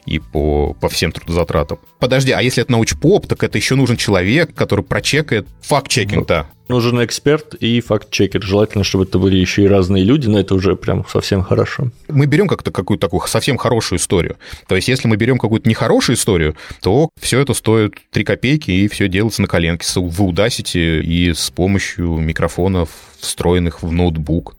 и 0.06 0.20
по, 0.20 0.74
по 0.74 0.90
всем 0.90 1.12
трудозатратам. 1.12 1.80
Подожди, 2.00 2.32
а 2.32 2.42
если 2.42 2.64
это 2.64 2.72
научпоп, 2.72 3.28
так 3.28 3.44
это 3.44 3.58
еще 3.58 3.76
нужен 3.76 3.98
человек, 3.98 4.54
который 4.54 4.84
прочекает 4.84 5.48
факт-чекинг-то. 5.62 6.48
Нужен 6.70 7.04
эксперт 7.04 7.56
и 7.56 7.82
факт-чекер. 7.82 8.44
Желательно, 8.44 8.84
чтобы 8.84 9.06
это 9.06 9.18
были 9.18 9.38
еще 9.38 9.64
и 9.64 9.68
разные 9.68 10.04
люди, 10.04 10.28
но 10.28 10.40
это 10.40 10.54
уже 10.54 10.76
прям 10.76 11.04
совсем 11.08 11.42
хорошо. 11.42 11.90
Мы 12.08 12.28
берем 12.28 12.48
как-то 12.48 12.70
какую-то 12.70 13.08
такую 13.08 13.28
совсем 13.28 13.58
хорошую 13.58 13.98
историю. 13.98 14.38
То 14.68 14.76
есть, 14.76 14.88
если 14.88 15.08
мы 15.08 15.18
берем 15.18 15.40
какую-то 15.40 15.68
нехорошую 15.68 16.16
историю, 16.16 16.56
то 16.82 17.10
все 17.20 17.40
это 17.40 17.56
стоит 17.56 17.96
3 18.12 18.24
копейки, 18.24 18.70
и 18.70 18.88
все 18.88 19.08
делается 19.08 19.42
на 19.42 19.48
коленке 19.48 19.84
в 20.00 20.22
Udacity 20.22 21.02
и 21.02 21.34
с 21.34 21.50
помощью 21.50 22.18
микрофонов, 22.18 22.90
встроенных 23.20 23.82
в 23.82 23.92
ноутбук. 23.92 24.56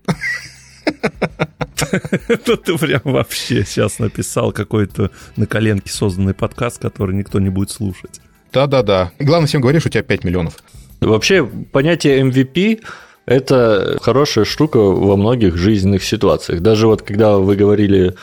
Это 2.28 2.56
ты 2.56 2.78
прям 2.78 3.00
вообще 3.04 3.64
сейчас 3.64 3.98
написал 3.98 4.52
какой-то 4.52 5.10
на 5.36 5.46
коленке 5.46 5.92
созданный 5.92 6.34
подкаст, 6.34 6.80
который 6.80 7.14
никто 7.14 7.40
не 7.40 7.48
будет 7.48 7.70
слушать. 7.70 8.20
Да-да-да. 8.52 9.12
Главное, 9.18 9.46
всем 9.46 9.60
говоришь, 9.60 9.86
у 9.86 9.88
тебя 9.88 10.02
5 10.02 10.24
миллионов. 10.24 10.54
Вообще, 11.00 11.44
понятие 11.44 12.22
MVP 12.22 12.80
это 13.26 13.98
хорошая 14.02 14.44
штука 14.44 14.78
во 14.78 15.16
многих 15.16 15.56
жизненных 15.56 16.02
ситуациях. 16.02 16.62
Даже 16.62 16.86
вот 16.88 17.02
когда 17.02 17.38
вы 17.38 17.54
говорили 17.54 18.14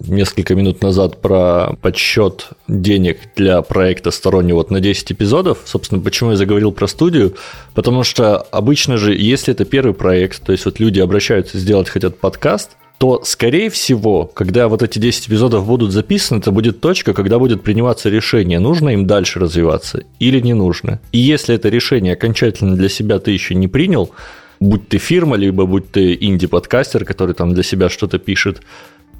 несколько 0.00 0.54
минут 0.54 0.82
назад 0.82 1.20
про 1.20 1.74
подсчет 1.80 2.48
денег 2.68 3.18
для 3.36 3.62
проекта 3.62 4.10
стороннего 4.10 4.56
вот 4.56 4.70
на 4.70 4.80
10 4.80 5.12
эпизодов. 5.12 5.58
Собственно, 5.64 6.00
почему 6.00 6.30
я 6.30 6.36
заговорил 6.36 6.72
про 6.72 6.86
студию? 6.86 7.34
Потому 7.74 8.04
что 8.04 8.38
обычно 8.38 8.96
же, 8.96 9.14
если 9.14 9.52
это 9.52 9.64
первый 9.64 9.94
проект, 9.94 10.42
то 10.42 10.52
есть 10.52 10.64
вот 10.64 10.80
люди 10.80 11.00
обращаются 11.00 11.58
сделать 11.58 11.88
хотят 11.88 12.18
подкаст, 12.18 12.70
то, 12.98 13.22
скорее 13.24 13.70
всего, 13.70 14.24
когда 14.26 14.68
вот 14.68 14.82
эти 14.82 14.98
10 14.98 15.28
эпизодов 15.28 15.66
будут 15.66 15.92
записаны, 15.92 16.38
это 16.38 16.52
будет 16.52 16.80
точка, 16.80 17.12
когда 17.12 17.38
будет 17.38 17.62
приниматься 17.62 18.08
решение, 18.08 18.60
нужно 18.60 18.90
им 18.90 19.06
дальше 19.06 19.40
развиваться 19.40 20.04
или 20.20 20.40
не 20.40 20.54
нужно. 20.54 21.00
И 21.12 21.18
если 21.18 21.54
это 21.54 21.68
решение 21.68 22.12
окончательно 22.12 22.76
для 22.76 22.88
себя 22.88 23.18
ты 23.18 23.32
еще 23.32 23.54
не 23.54 23.68
принял, 23.68 24.10
будь 24.60 24.88
ты 24.88 24.98
фирма, 24.98 25.36
либо 25.36 25.66
будь 25.66 25.90
ты 25.90 26.16
инди-подкастер, 26.20 27.04
который 27.04 27.34
там 27.34 27.52
для 27.52 27.62
себя 27.62 27.88
что-то 27.88 28.18
пишет, 28.18 28.62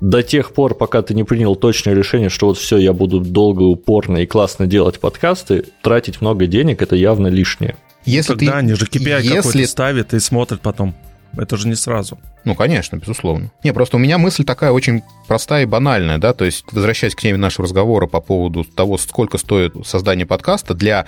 до 0.05 0.23
тех 0.23 0.53
пор, 0.53 0.75
пока 0.75 1.01
ты 1.01 1.15
не 1.15 1.25
принял 1.25 1.57
точное 1.57 1.95
решение, 1.95 2.29
что 2.29 2.49
вот 2.49 2.59
все, 2.59 2.77
я 2.77 2.93
буду 2.93 3.21
долго, 3.21 3.63
упорно 3.63 4.19
и 4.19 4.27
классно 4.27 4.67
делать 4.67 5.01
подкасты, 5.01 5.65
тратить 5.83 6.21
много 6.21 6.47
денег– 6.47 6.83
это 6.83 6.95
явно 6.95 7.29
лишнее. 7.29 7.77
Если 8.05 8.35
Тогда 8.35 8.53
ты, 8.53 8.59
они 8.59 8.75
же 8.75 8.85
KPI 8.85 9.23
если... 9.23 9.37
какой-то 9.37 9.67
ставят 9.67 10.13
и 10.13 10.21
смотрят 10.21 10.61
потом. 10.61 10.95
Это 11.39 11.57
же 11.57 11.69
не 11.69 11.75
сразу. 11.75 12.19
Ну, 12.45 12.55
конечно, 12.55 12.97
безусловно. 12.97 13.51
Не, 13.65 13.73
просто 13.73 13.97
у 13.97 13.99
меня 13.99 14.19
мысль 14.19 14.45
такая 14.45 14.73
очень 14.73 15.03
простая 15.27 15.63
и 15.63 15.67
банальная, 15.67 16.19
да, 16.19 16.35
то 16.35 16.45
есть, 16.45 16.67
возвращаясь 16.71 17.15
к 17.15 17.21
теме 17.21 17.39
нашего 17.39 17.65
разговора 17.65 18.07
по 18.07 18.21
поводу 18.21 18.63
того, 18.65 18.99
сколько 18.99 19.39
стоит 19.39 19.75
создание 19.87 20.27
подкаста 20.27 20.75
для 20.75 21.07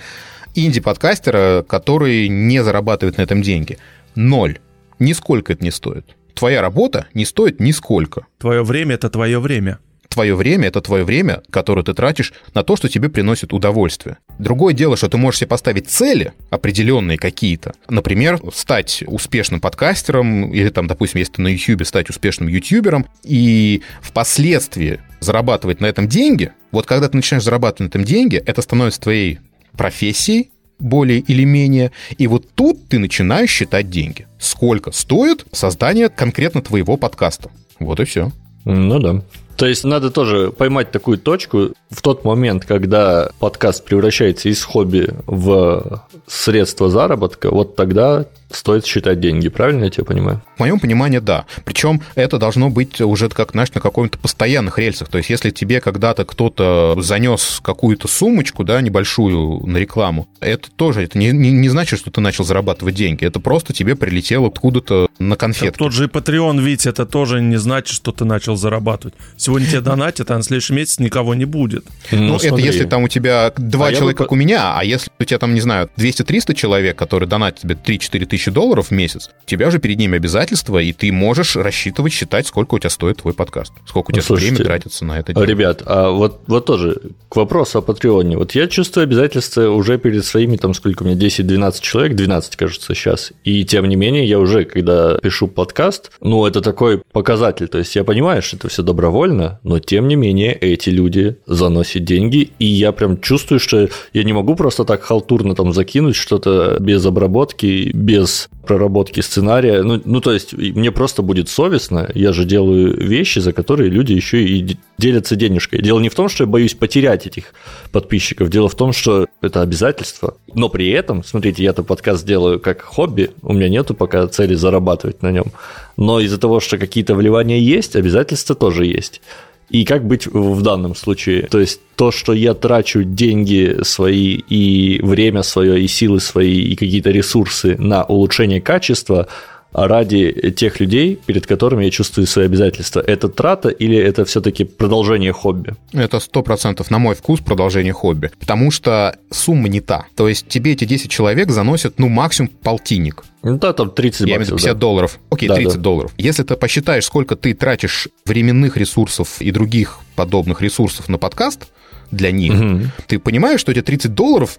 инди-подкастера, 0.55 1.63
который 1.69 2.27
не 2.29 2.63
зарабатывает 2.63 3.19
на 3.19 3.21
этом 3.21 3.43
деньги. 3.43 3.77
Ноль. 4.15 4.57
Нисколько 4.97 5.53
это 5.53 5.63
не 5.63 5.69
стоит. 5.69 6.17
Твоя 6.37 6.61
работа 6.61 7.07
не 7.13 7.25
стоит 7.25 7.59
нисколько. 7.59 8.27
Твое 8.37 8.63
время– 8.63 8.95
это 8.95 9.09
твое 9.09 9.39
время 9.39 9.79
твое 10.17 10.33
время— 10.33 10.67
это 10.69 10.81
твое 10.81 11.03
время, 11.03 11.43
которое 11.51 11.83
ты 11.83 11.93
тратишь 11.93 12.33
на 12.55 12.63
то, 12.63 12.75
что 12.75 12.89
тебе 12.89 13.07
приносит 13.07 13.53
удовольствие. 13.53 14.17
Другое 14.39 14.73
дело, 14.73 14.97
что 14.97 15.09
ты 15.09 15.17
можешь 15.17 15.41
себе 15.41 15.49
поставить 15.49 15.91
цели 15.91 16.33
определенные 16.49 17.19
какие-то. 17.19 17.75
Например, 17.87 18.39
стать 18.51 19.03
успешным 19.05 19.59
подкастером 19.61 20.51
или 20.51 20.69
там, 20.69 20.87
допустим, 20.87 21.19
если 21.19 21.33
ты 21.33 21.41
на 21.43 21.49
YouTube 21.49 21.85
стать 21.85 22.09
успешным 22.09 22.47
ютубером 22.47 23.05
и 23.23 23.83
впоследствии 24.01 25.01
зарабатывать 25.19 25.81
на 25.81 25.85
этом 25.85 26.07
деньги. 26.07 26.51
Вот 26.71 26.87
когда 26.87 27.09
ты 27.09 27.15
начинаешь 27.15 27.43
зарабатывать 27.43 27.93
на 27.93 27.99
этом 27.99 28.03
деньги, 28.03 28.37
это 28.37 28.63
становится 28.63 29.01
твоей 29.01 29.37
профессией, 29.73 30.49
более 30.79 31.19
или 31.19 31.43
менее. 31.43 31.91
И 32.17 32.27
вот 32.27 32.45
тут 32.55 32.87
ты 32.87 32.99
начинаешь 32.99 33.49
считать 33.49 33.89
деньги. 33.89 34.27
Сколько 34.39 34.91
стоит 34.91 35.45
создание 35.51 36.09
конкретно 36.09 36.61
твоего 36.61 36.97
подкаста. 36.97 37.49
Вот 37.79 37.99
и 37.99 38.05
все. 38.05 38.31
Ну 38.65 38.99
да. 38.99 39.21
То 39.57 39.65
есть 39.65 39.83
надо 39.83 40.11
тоже 40.11 40.51
поймать 40.51 40.91
такую 40.91 41.17
точку 41.17 41.71
в 41.89 42.01
тот 42.03 42.23
момент, 42.23 42.63
когда 42.65 43.31
подкаст 43.39 43.83
превращается 43.85 44.49
из 44.49 44.63
хобби 44.63 45.09
в 45.25 46.03
средство 46.27 46.89
заработка, 46.89 47.49
вот 47.49 47.75
тогда 47.75 48.25
стоит 48.51 48.85
считать 48.85 49.19
деньги, 49.19 49.49
правильно 49.49 49.85
я 49.85 49.89
тебя 49.89 50.05
понимаю? 50.05 50.41
В 50.55 50.59
моем 50.59 50.79
понимании, 50.79 51.19
да. 51.19 51.45
Причем 51.65 52.01
это 52.15 52.37
должно 52.37 52.69
быть 52.69 53.01
уже, 53.01 53.29
как, 53.29 53.51
знаешь, 53.51 53.73
на 53.73 53.81
каком-то 53.81 54.17
постоянных 54.17 54.79
рельсах. 54.79 55.09
То 55.09 55.17
есть 55.17 55.29
если 55.29 55.49
тебе 55.49 55.81
когда-то 55.81 56.25
кто-то 56.25 56.95
занес 56.99 57.59
какую-то 57.63 58.07
сумочку, 58.07 58.63
да, 58.63 58.81
небольшую 58.81 59.65
на 59.65 59.77
рекламу, 59.77 60.27
это 60.39 60.69
тоже, 60.71 61.03
это 61.03 61.17
не, 61.17 61.31
не, 61.31 61.51
не 61.51 61.69
значит, 61.69 61.99
что 61.99 62.11
ты 62.11 62.21
начал 62.21 62.43
зарабатывать 62.43 62.95
деньги. 62.95 63.25
Это 63.25 63.39
просто 63.39 63.73
тебе 63.73 63.95
прилетело 63.95 64.47
откуда-то 64.47 65.09
на 65.19 65.35
конфетке. 65.35 65.71
Так 65.71 65.77
тот 65.77 65.93
же 65.93 66.05
и 66.05 66.07
Patreon, 66.07 66.61
ведь 66.61 66.85
это 66.85 67.05
тоже 67.05 67.41
не 67.41 67.57
значит, 67.57 67.93
что 67.93 68.11
ты 68.11 68.25
начал 68.25 68.55
зарабатывать. 68.55 69.15
Сегодня 69.35 69.67
тебе 69.67 69.81
донатят, 69.81 70.31
а 70.31 70.37
на 70.37 70.43
следующий 70.43 70.73
месяц 70.73 70.99
никого 70.99 71.35
не 71.35 71.45
будет. 71.45 71.85
Ну, 72.11 72.21
ну 72.21 72.35
это 72.37 72.55
если 72.55 72.85
там 72.85 73.03
у 73.03 73.07
тебя 73.07 73.51
два 73.57 73.87
а 73.87 73.93
человека, 73.93 74.19
бы... 74.19 74.25
как 74.25 74.31
у 74.31 74.35
меня, 74.35 74.77
а 74.77 74.83
если 74.83 75.11
у 75.19 75.23
тебя 75.23 75.39
там, 75.39 75.53
не 75.53 75.61
знаю, 75.61 75.89
200-300 75.97 76.53
человек, 76.53 76.97
которые 76.97 77.27
донатят 77.27 77.61
тебе 77.61 77.75
3-4 77.75 78.25
тысячи 78.25 78.36
долларов 78.45 78.87
в 78.87 78.91
месяц, 78.91 79.29
у 79.45 79.49
тебя 79.49 79.71
же 79.71 79.79
перед 79.79 79.97
ними 79.97 80.17
обязательства, 80.17 80.79
и 80.79 80.93
ты 80.93 81.11
можешь 81.11 81.55
рассчитывать, 81.55 82.13
считать, 82.13 82.47
сколько 82.47 82.75
у 82.75 82.79
тебя 82.79 82.89
стоит 82.89 83.17
твой 83.17 83.33
подкаст, 83.33 83.73
сколько 83.85 84.11
у 84.11 84.13
тебя 84.13 84.21
Слушайте, 84.21 84.53
время 84.53 84.65
тратится 84.65 85.05
на 85.05 85.19
это 85.19 85.33
дело. 85.33 85.43
Ребят, 85.43 85.83
а 85.85 86.09
вот, 86.09 86.41
вот 86.47 86.65
тоже 86.65 87.01
к 87.29 87.35
вопросу 87.35 87.79
о 87.79 87.81
Патреоне. 87.81 88.37
Вот 88.37 88.53
я 88.53 88.67
чувствую 88.67 89.03
обязательства 89.03 89.69
уже 89.69 89.97
перед 89.97 90.25
своими, 90.25 90.57
там, 90.57 90.73
сколько 90.73 91.03
у 91.03 91.05
меня, 91.05 91.17
10-12 91.17 91.81
человек, 91.81 92.15
12, 92.15 92.55
кажется, 92.55 92.93
сейчас. 92.93 93.31
И 93.43 93.63
тем 93.65 93.87
не 93.87 93.95
менее, 93.95 94.25
я 94.25 94.39
уже, 94.39 94.65
когда 94.65 95.17
пишу 95.17 95.47
подкаст, 95.47 96.11
ну, 96.21 96.45
это 96.45 96.61
такой 96.61 97.01
показатель. 97.11 97.67
То 97.67 97.79
есть 97.79 97.95
я 97.95 98.03
понимаю, 98.03 98.41
что 98.41 98.57
это 98.57 98.69
все 98.69 98.83
добровольно, 98.83 99.59
но 99.63 99.79
тем 99.79 100.07
не 100.07 100.15
менее 100.15 100.53
эти 100.53 100.89
люди 100.89 101.37
заносят 101.45 102.03
деньги, 102.03 102.51
и 102.59 102.65
я 102.65 102.91
прям 102.91 103.19
чувствую, 103.19 103.59
что 103.59 103.89
я 104.13 104.23
не 104.23 104.33
могу 104.33 104.55
просто 104.55 104.83
так 104.83 105.01
халтурно 105.03 105.55
там 105.55 105.73
закинуть 105.73 106.15
что-то 106.15 106.77
без 106.79 107.05
обработки, 107.05 107.91
без 107.93 108.26
проработки 108.65 109.21
сценария. 109.21 109.81
Ну, 109.83 110.01
ну, 110.03 110.21
то 110.21 110.33
есть, 110.33 110.53
мне 110.53 110.91
просто 110.91 111.21
будет 111.21 111.49
совестно, 111.49 112.09
я 112.13 112.33
же 112.33 112.45
делаю 112.45 112.95
вещи, 112.97 113.39
за 113.39 113.53
которые 113.53 113.89
люди 113.89 114.13
еще 114.13 114.43
и 114.43 114.77
делятся 114.97 115.35
денежкой. 115.35 115.81
Дело 115.81 115.99
не 115.99 116.09
в 116.09 116.15
том, 116.15 116.29
что 116.29 116.43
я 116.43 116.49
боюсь 116.49 116.73
потерять 116.73 117.25
этих 117.27 117.53
подписчиков, 117.91 118.49
дело 118.49 118.67
в 118.67 118.75
том, 118.75 118.93
что 118.93 119.27
это 119.41 119.61
обязательство. 119.61 120.35
Но 120.53 120.69
при 120.69 120.89
этом, 120.89 121.23
смотрите, 121.23 121.63
я-то 121.63 121.83
подкаст 121.83 122.25
делаю 122.25 122.59
как 122.59 122.81
хобби, 122.81 123.31
у 123.41 123.53
меня 123.53 123.69
нету 123.69 123.93
пока 123.93 124.27
цели 124.27 124.55
зарабатывать 124.55 125.21
на 125.21 125.31
нем. 125.31 125.51
Но 125.95 126.19
из-за 126.19 126.37
того, 126.37 126.59
что 126.59 126.77
какие-то 126.77 127.15
вливания 127.15 127.59
есть, 127.59 127.95
обязательства 127.95 128.55
тоже 128.55 128.85
есть. 128.85 129.21
И 129.69 129.83
как 129.83 130.05
быть 130.05 130.27
в 130.27 130.61
данном 130.61 130.95
случае? 130.95 131.43
То 131.43 131.59
есть 131.59 131.81
то, 131.95 132.11
что 132.11 132.33
я 132.33 132.53
трачу 132.53 133.03
деньги 133.03 133.79
свои 133.83 134.35
и 134.35 135.01
время 135.03 135.43
свое, 135.43 135.81
и 135.81 135.87
силы 135.87 136.19
свои, 136.19 136.59
и 136.59 136.75
какие-то 136.75 137.11
ресурсы 137.11 137.75
на 137.77 138.03
улучшение 138.03 138.61
качества– 138.61 139.27
ради 139.77 140.51
тех 140.57 140.79
людей, 140.79 141.19
перед 141.27 141.45
которыми 141.45 141.85
я 141.85 141.91
чувствую 141.91 142.25
свои 142.25 142.45
обязательства. 142.45 142.99
Это 142.99 143.29
трата 143.29 143.69
или 143.69 143.95
это 143.95 144.25
все-таки 144.25 144.63
продолжение 144.63 145.31
хобби? 145.31 145.75
Это 145.93 146.19
сто 146.19 146.41
процентов, 146.41 146.89
на 146.89 146.97
мой 146.97 147.13
вкус, 147.13 147.41
продолжение 147.41 147.93
хобби. 147.93 148.31
Потому 148.39 148.71
что 148.71 149.15
сумма 149.29 149.69
не 149.69 149.79
та. 149.79 150.07
То 150.15 150.27
есть 150.27 150.47
тебе 150.47 150.71
эти 150.71 150.85
10 150.85 151.11
человек 151.11 151.51
заносят, 151.51 151.99
ну, 151.99 152.09
максимум 152.09 152.49
полтинник. 152.63 153.23
Ну 153.43 153.59
да, 153.59 153.71
там 153.71 153.91
30 153.91 154.21
баксов. 154.21 154.27
Я 154.27 154.35
имею 154.35 154.45
в 154.45 154.47
виду 154.47 154.57
50 154.57 154.73
да. 154.73 154.79
долларов. 154.79 155.19
Окей, 155.29 155.47
да, 155.47 155.55
30 155.55 155.75
да. 155.75 155.79
долларов. 155.79 156.13
Если 156.17 156.41
ты 156.41 156.55
посчитаешь, 156.55 157.05
сколько 157.05 157.35
ты 157.35 157.53
тратишь 157.53 158.07
временных 158.25 158.77
ресурсов 158.77 159.39
и 159.41 159.51
других 159.51 159.99
подобных 160.15 160.63
ресурсов 160.63 161.07
на 161.07 161.19
подкаст 161.19 161.67
для 162.09 162.31
них, 162.31 162.53
угу. 162.53 162.81
ты 163.05 163.19
понимаешь, 163.19 163.59
что 163.59 163.71
эти 163.71 163.83
30 163.83 164.15
долларов 164.15 164.57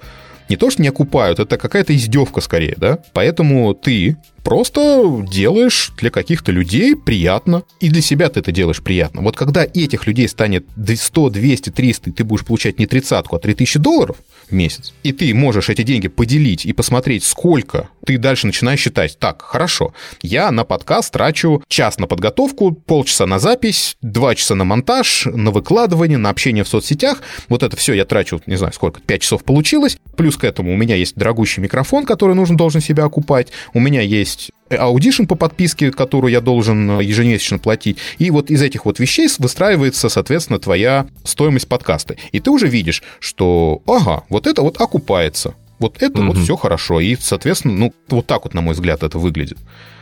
не 0.49 0.57
то, 0.57 0.71
что 0.71 0.81
не 0.81 0.89
окупают, 0.89 1.41
это 1.41 1.59
какая-то 1.59 1.95
издевка 1.95 2.41
скорее, 2.41 2.75
да? 2.77 3.01
Поэтому 3.13 3.75
ты 3.75 4.17
просто 4.42 5.25
делаешь 5.30 5.92
для 5.99 6.11
каких-то 6.11 6.52
людей 6.52 6.97
приятно, 6.97 7.62
и 7.80 7.88
для 7.88 8.02
себя 8.02 8.28
ты 8.28 8.40
это 8.40 8.52
делаешь 8.52 8.83
приятно. 8.83 9.23
Вот 9.23 9.37
когда 9.37 9.64
этих 9.64 10.07
людей 10.07 10.28
станет 10.28 10.66
100, 10.76 11.30
200, 11.30 11.71
300, 11.71 12.11
и 12.11 12.12
ты 12.12 12.25
будешь 12.25 12.45
получать 12.45 12.78
не 12.78 12.87
тридцатку, 12.87 13.37
а 13.37 13.38
3000 13.38 13.78
долларов 13.78 14.16
в 14.49 14.52
месяц, 14.52 14.95
и 15.02 15.12
ты 15.12 15.33
можешь 15.35 15.68
эти 15.68 15.83
деньги 15.83 16.09
поделить 16.09 16.64
и 16.64 16.73
посмотреть, 16.73 17.25
сколько 17.25 17.88
ты 18.07 18.18
дальше 18.18 18.47
начинаешь 18.47 18.80
считать. 18.80 19.18
Так, 19.18 19.42
хорошо, 19.42 19.92
я 20.23 20.50
на 20.50 20.64
подкаст 20.64 21.12
трачу 21.12 21.62
час 21.68 21.99
на 21.99 22.07
подготовку, 22.07 22.73
полчаса 22.73 23.26
на 23.26 23.38
запись, 23.38 23.97
два 24.02 24.35
часа 24.35 24.54
на 24.54 24.64
монтаж, 24.64 25.26
на 25.26 25.50
выкладывание, 25.50 26.18
на 26.18 26.30
общение 26.30 26.64
в 26.64 26.68
соцсетях. 26.68 27.23
Вот 27.49 27.62
это 27.62 27.76
все 27.76 27.92
я 27.95 28.04
трачу, 28.04 28.40
не 28.47 28.57
знаю, 28.57 28.73
сколько, 28.73 29.00
5 29.00 29.23
часов 29.23 29.45
получилось. 29.45 29.99
Плюс 30.16 30.37
к 30.37 30.45
этому 30.45 30.73
у 30.73 30.76
меня 30.76 30.97
есть 30.97 31.14
дорогущий 31.16 31.61
микрофон, 31.61 32.04
который 32.04 32.35
нужен, 32.35 32.57
должен 32.57 32.80
себя 32.80 33.04
окупать. 33.04 33.49
У 33.75 33.80
меня 33.80 34.00
есть 34.00 34.27
есть 34.28 34.50
Audition 34.70 35.26
по 35.26 35.35
подписке, 35.35 35.90
которую 35.90 36.30
я 36.30 36.40
должен 36.40 37.00
ежемесячно 37.00 37.58
платить. 37.58 37.99
И 38.18 38.30
вот 38.30 38.50
из 38.50 38.62
этих 38.62 38.85
вот 38.85 38.99
вещей 38.99 39.28
выстраивается, 39.38 40.08
соответственно, 40.08 40.58
твоя 40.58 41.06
стоимость 41.25 41.68
подкаста. 41.68 42.16
И 42.32 42.40
ты 42.40 42.50
уже 42.50 42.66
видишь, 42.66 43.02
что, 43.18 43.82
ага, 43.87 44.25
вот 44.28 44.47
это 44.47 44.62
вот 44.62 44.80
окупается. 44.80 45.54
Вот 45.78 45.97
это 46.00 46.20
угу. 46.20 46.28
вот 46.28 46.38
все 46.38 46.56
хорошо. 46.56 47.00
И, 47.00 47.16
соответственно, 47.16 47.75
ну, 47.75 47.94
вот 48.08 48.26
так 48.26 48.44
вот, 48.44 48.54
на 48.54 48.61
мой 48.61 48.75
взгляд, 48.75 49.02
это 49.02 49.18
выглядит. 49.18 49.58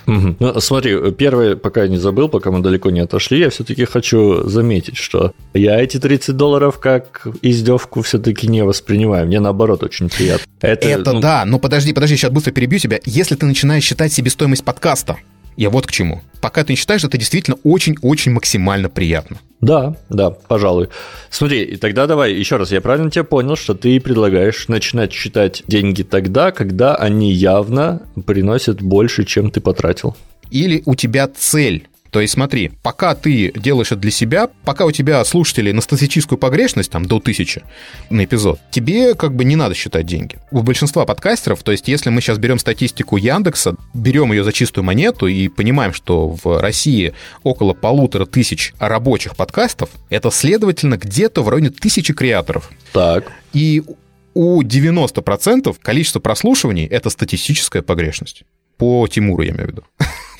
Угу. 0.06 0.37
Ну, 0.38 0.61
смотри, 0.61 1.12
первое, 1.12 1.56
пока 1.56 1.83
я 1.83 1.88
не 1.88 1.97
забыл, 1.97 2.28
пока 2.28 2.50
мы 2.50 2.61
далеко 2.61 2.90
не 2.90 3.00
отошли, 3.00 3.40
я 3.40 3.50
все-таки 3.50 3.85
хочу 3.85 4.49
заметить, 4.49 4.97
что 4.97 5.33
я 5.52 5.80
эти 5.80 5.99
30 5.99 6.37
долларов 6.37 6.78
как 6.78 7.26
издевку 7.42 8.02
все-таки 8.02 8.47
не 8.47 8.62
воспринимаю. 8.64 9.26
Мне 9.26 9.40
наоборот 9.40 9.83
очень 9.83 10.09
приятно. 10.09 10.47
Это, 10.61 10.88
это 10.88 11.12
ну... 11.12 11.21
да, 11.21 11.45
но 11.45 11.59
подожди, 11.59 11.92
подожди, 11.92 12.16
сейчас 12.16 12.30
быстро 12.30 12.52
перебью 12.52 12.78
тебя. 12.78 13.00
Если 13.04 13.35
ты 13.35 13.47
начинаешь 13.47 13.83
считать 13.83 14.12
себестоимость 14.12 14.64
подкаста, 14.64 15.16
я 15.56 15.71
вот 15.71 15.87
к 15.87 15.90
чему. 15.90 16.23
Пока 16.47 16.62
ты 16.62 16.75
не 16.75 16.76
считаешь, 16.76 17.03
это 17.03 17.19
действительно 17.19 17.57
очень-очень 17.65 18.31
максимально 18.31 18.88
приятно. 18.88 19.38
Да, 19.61 19.97
да, 20.09 20.31
пожалуй. 20.31 20.91
Смотри, 21.29 21.65
и 21.65 21.75
тогда 21.76 22.07
давай 22.07 22.35
еще 22.35 22.55
раз, 22.55 22.71
я 22.71 22.81
правильно 22.81 23.11
тебя 23.11 23.25
понял, 23.25 23.57
что 23.57 23.75
ты 23.75 23.99
предлагаешь 23.99 24.69
начинать 24.69 25.12
считать 25.12 25.65
деньги 25.67 26.05
тогда, 26.05 26.53
когда 26.53 26.95
они 26.95 27.33
явно 27.33 28.03
приносят 28.26 28.81
больше, 28.81 29.25
чем 29.25 29.50
ты 29.50 29.61
потратил. 29.61 30.17
Или 30.53 30.85
у 30.87 30.95
тебя 30.95 31.26
цель 31.26 31.88
То 32.11 32.21
есть 32.21 32.35
смотри, 32.35 32.73
пока 32.83 33.15
ты 33.15 33.53
делаешь 33.55 33.89
это 33.93 34.01
для 34.01 34.11
себя, 34.11 34.49
пока 34.65 34.85
у 34.85 34.93
тебя 34.93 35.25
слушатели 35.25 35.73
на 35.73 35.81
статистическую 35.81 36.39
погрешность, 36.39 36.91
там, 36.91 37.05
до 37.05 37.21
тысячи 37.21 37.63
на 38.11 38.25
эпизод, 38.25 38.61
тебе 38.71 39.15
как 39.15 39.35
бы 39.35 39.45
не 39.45 39.57
надо 39.57 39.75
считать 39.75 40.07
деньги. 40.07 40.37
У 40.51 40.63
большинства 40.63 41.05
подкастеров, 41.05 41.63
то 41.63 41.73
есть 41.73 41.89
если 41.89 42.11
мы 42.11 42.21
сейчас 42.21 42.39
берем 42.39 42.59
статистику 42.59 43.17
Яндекса, 43.17 43.77
берем 43.95 44.33
ее 44.33 44.45
за 44.45 44.53
чистую 44.53 44.85
монету 44.85 45.27
и 45.27 45.49
понимаем, 45.49 45.93
что 45.93 46.37
в 46.43 46.61
России 46.61 47.15
около 47.43 47.75
полутора 47.75 48.27
тысяч 48.27 48.75
рабочих 48.79 49.37
подкастов, 49.37 49.91
это, 50.11 50.31
следовательно, 50.31 50.97
где-то 50.97 51.43
в 51.43 51.49
районе 51.49 51.71
тысячи 51.71 52.13
креаторов. 52.13 52.71
Так. 52.93 53.31
И 53.53 53.83
у 54.35 54.63
90% 54.63 55.77
количество 55.81 56.21
прослушиваний— 56.21 56.85
это 56.91 57.09
статистическая 57.09 57.83
погрешность. 57.83 58.43
По 58.77 59.07
Тимуру, 59.09 59.43
я 59.43 59.51
имею 59.51 59.69
в 59.69 59.71
виду. 59.71 59.85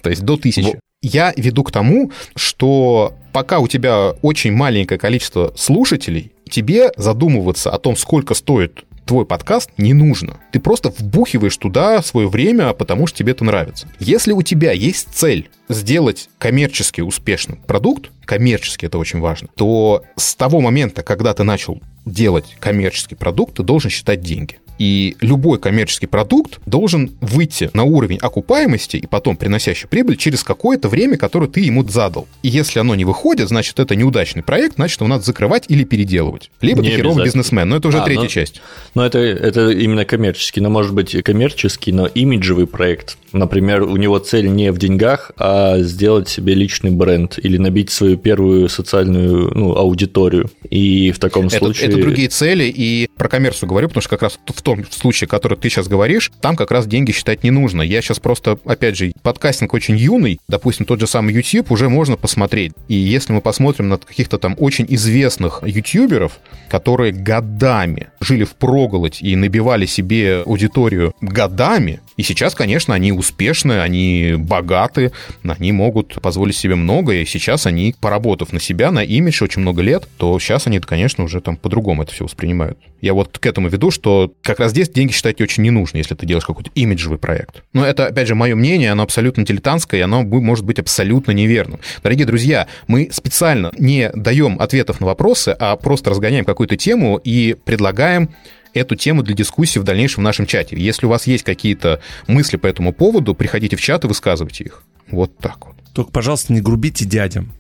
То 0.07 0.11
есть 0.11 0.23
до 0.23 0.37
тысячи. 0.37 0.79
Я 1.03 1.35
веду 1.37 1.65
к 1.65 1.73
тому, 1.73 2.13
что 2.37 3.15
пока 3.33 3.59
у 3.59 3.67
тебя 3.67 4.11
очень 4.23 4.53
маленькое 4.53 5.01
количество 5.01 5.53
слушателей, 5.57 6.31
тебе 6.49 6.93
задумываться 6.97 7.73
о 7.73 7.79
том, 7.79 7.97
сколько 7.97 8.35
стоит 8.35 8.85
твой 9.05 9.27
подкаст 9.27 9.71
не 9.79 9.95
нужно. 9.95 10.39
Ты 10.53 10.61
просто 10.61 10.91
вбухиваешь 10.97 11.57
туда 11.57 12.03
свое 12.03 12.29
время, 12.29 12.73
потому 12.73 13.09
что 13.09 13.19
тебе 13.19 13.33
это 13.33 13.45
нравится. 13.45 13.89
Если 13.99 14.31
у 14.31 14.43
тебя 14.43 14.71
есть 14.71 15.09
цель 15.13 15.51
сделать 15.69 16.29
коммерчески 16.39 17.01
успешный 17.01 17.57
продукт, 17.57 18.13
коммерчески 18.27 18.87
это 18.87 18.99
очень 18.99 19.19
важно, 19.19 19.49
то 19.57 20.05
с 20.15 20.37
того 20.37 20.61
момента, 20.61 21.03
когда 21.03 21.35
ты 21.35 21.43
начал 21.43 21.81
делать 22.05 22.57
коммерческий 22.61 23.17
продукт, 23.17 23.57
ты 23.57 23.65
должен 23.65 23.91
считать 23.91 24.21
деньги. 24.21 24.61
И 24.79 25.17
любой 25.21 25.59
коммерческий 25.59 26.07
продукт 26.07 26.61
должен 26.67 27.13
выйти 27.21 27.71
на 27.73 27.85
уровень 27.85 28.19
окупаемости 28.19 28.97
и 28.97 29.07
потом 29.07 29.37
приносящий 29.37 29.89
прибыль 29.89 30.17
через 30.17 30.43
какое-то 30.43 30.89
время, 30.89 31.17
которое 31.17 31.49
ты 31.49 31.61
ему 31.61 31.87
задал. 31.87 32.27
И 32.43 32.49
если 32.49 32.79
оно 32.79 32.95
не 32.95 33.05
выходит, 33.05 33.49
значит, 33.49 33.79
это 33.79 33.97
неудачный 33.97 34.43
проект, 34.43 34.77
значит, 34.77 35.01
его 35.01 35.09
надо 35.09 35.25
закрывать 35.25 35.65
или 35.69 35.85
переделывать. 35.85 36.51
Либо 36.61 36.83
не 36.83 36.91
ты 36.91 36.97
херовый 36.97 37.25
бизнесмен, 37.25 37.69
но 37.69 37.77
это 37.77 37.89
уже 37.89 37.99
а, 37.99 38.05
третья 38.05 38.23
но, 38.23 38.29
часть. 38.29 38.61
Но 38.95 39.07
это, 39.07 39.19
это 39.19 39.71
именно 39.71 40.05
коммерческий, 40.05 40.61
но 40.61 40.71
может 40.71 40.95
быть 40.95 41.23
коммерческий, 41.23 41.93
но 41.93 42.07
имиджевый 42.07 42.67
проект. 42.67 43.17
Например, 43.33 43.83
у 43.83 43.97
него 43.97 44.19
цель 44.19 44.49
не 44.49 44.73
в 44.73 44.79
деньгах, 44.79 45.33
а 45.37 45.79
сделать 45.81 46.29
себе 46.29 46.55
личный 46.55 46.91
бренд 46.91 47.39
или 47.43 47.57
набить 47.59 47.91
свою 47.91 48.17
первую 48.17 48.69
социальную 48.69 49.53
ну, 49.55 49.77
аудиторию. 49.77 50.51
И 50.71 51.11
в 51.13 51.19
таком 51.19 51.47
это, 51.47 51.59
случае... 51.59 51.89
Это 51.89 51.99
другие 51.99 52.29
цели, 52.29 52.65
и 52.65 53.09
про 53.17 53.29
коммерцию 53.29 53.69
говорю, 53.69 53.89
потому 53.89 54.03
что 54.03 54.11
как 54.11 54.23
раз 54.23 54.39
в 54.47 54.63
том 54.67 54.85
случае, 54.91 55.29
который 55.29 55.57
ты 55.57 55.71
сейчас 55.71 55.87
говоришь, 55.87 56.33
там 56.41 56.57
как 56.57 56.73
раз 56.73 56.89
деньги 56.89 57.13
считать 57.13 57.45
не 57.45 57.53
нужно. 57.53 57.83
Я 57.83 58.03
сейчас 58.03 58.19
просто, 58.19 58.59
опять 58.65 58.97
же, 58.97 59.13
подкастинг 59.23 59.73
очень 59.73 59.97
юный, 59.97 60.41
допустим, 60.49 60.85
тот 60.87 60.99
же 60.99 61.07
самый 61.07 61.33
YouTube 61.33 61.71
уже 61.71 61.89
можно 61.89 62.17
посмотреть. 62.17 62.73
И 62.89 62.95
если 62.95 63.33
мы 63.33 63.41
посмотрим 63.41 63.89
на 63.89 63.99
каких-то 63.99 64.39
там 64.39 64.57
очень 64.59 64.85
известных 64.89 65.63
ютуберов, 65.65 66.41
которые 66.69 67.13
годами 67.13 68.09
жили 68.19 68.43
в 68.43 68.57
проголодь 68.57 69.23
и 69.23 69.37
набивали 69.37 69.87
себе 69.87 70.43
аудиторию 70.45 71.15
годами, 71.21 72.01
и 72.17 72.23
сейчас, 72.23 72.55
конечно, 72.55 72.95
они 72.95 73.13
успешны, 73.13 73.81
они 73.81 74.35
богаты, 74.39 75.13
они 75.45 75.73
могут 75.73 76.21
позволить 76.23 76.57
себе 76.57 76.75
многое, 76.75 77.23
и 77.23 77.27
сейчас 77.27 77.67
они, 77.67 77.95
поработав 78.01 78.53
на 78.53 78.61
себя, 78.61 78.91
на 78.91 79.05
имидж 79.05 79.43
очень 79.45 79.63
много 79.63 79.83
лет, 79.83 80.09
то 80.17 80.39
сейчас 80.39 80.67
они, 80.67 80.81
конечно, 80.81 81.25
уже 81.25 81.41
там 81.41 81.57
по-другому 81.57 82.03
это 82.03 82.13
все 82.13 82.25
воспринимают. 82.25 82.79
Я 83.03 83.13
вот 83.13 83.39
к 83.39 83.45
этому 83.45 83.69
веду, 83.69 83.91
что 83.91 84.33
как 84.43 84.59
раз 84.61 84.71
здесь 84.71 84.89
деньги 84.89 85.13
считать 85.13 85.41
очень 85.41 85.63
не 85.63 85.71
нужно, 85.71 85.99
если 85.99 86.15
ты 86.15 86.27
делаешь 86.27 86.47
какой-то 86.47 86.71
имиджевый 86.75 87.19
проект. 87.19 87.63
Но 87.73 87.85
это, 87.85 88.07
опять 88.07 88.29
же, 88.29 88.35
мое 88.35 88.55
мнение, 88.55 88.93
оно 88.93 89.03
абсолютно 89.03 89.45
дилетантское, 89.45 90.01
и 90.01 90.03
оно 90.03 90.23
может 90.23 90.65
быть 90.65 90.79
абсолютно 90.79 91.33
неверным. 91.33 91.81
Дорогие 92.03 92.27
друзья, 92.27 92.67
мы 92.89 93.11
специально 93.13 93.73
не 93.79 94.11
даем 94.15 94.61
ответов 94.61 95.01
на 95.01 95.07
вопросы, 95.07 95.55
а 95.59 95.77
просто 95.77 96.11
разгоняем 96.11 96.45
какую-то 96.45 96.77
тему 96.77 97.21
и 97.23 97.55
предлагаем 97.65 98.31
эту 98.77 98.95
тему 98.95 99.23
для 99.23 99.35
дискуссии 99.35 99.79
в 99.79 99.85
дальнейшем 99.85 100.23
в 100.23 100.25
нашем 100.25 100.47
чате. 100.47 100.77
Если 100.79 101.07
у 101.07 101.09
вас 101.09 101.27
есть 101.27 101.45
какие-то 101.45 102.01
мысли 102.27 102.57
по 102.57 102.67
этому 102.67 102.93
поводу, 102.93 103.35
приходите 103.35 103.77
в 103.77 103.81
чат 103.81 104.05
и 104.05 104.09
высказывайте 104.09 104.65
их. 104.65 104.83
Вот 105.11 105.37
так 105.39 105.67
вот. 105.67 105.77
Только, 105.93 106.11
пожалуйста, 106.11 106.53
не 106.53 106.61
грубите 106.61 107.05
дядям. 107.05 107.53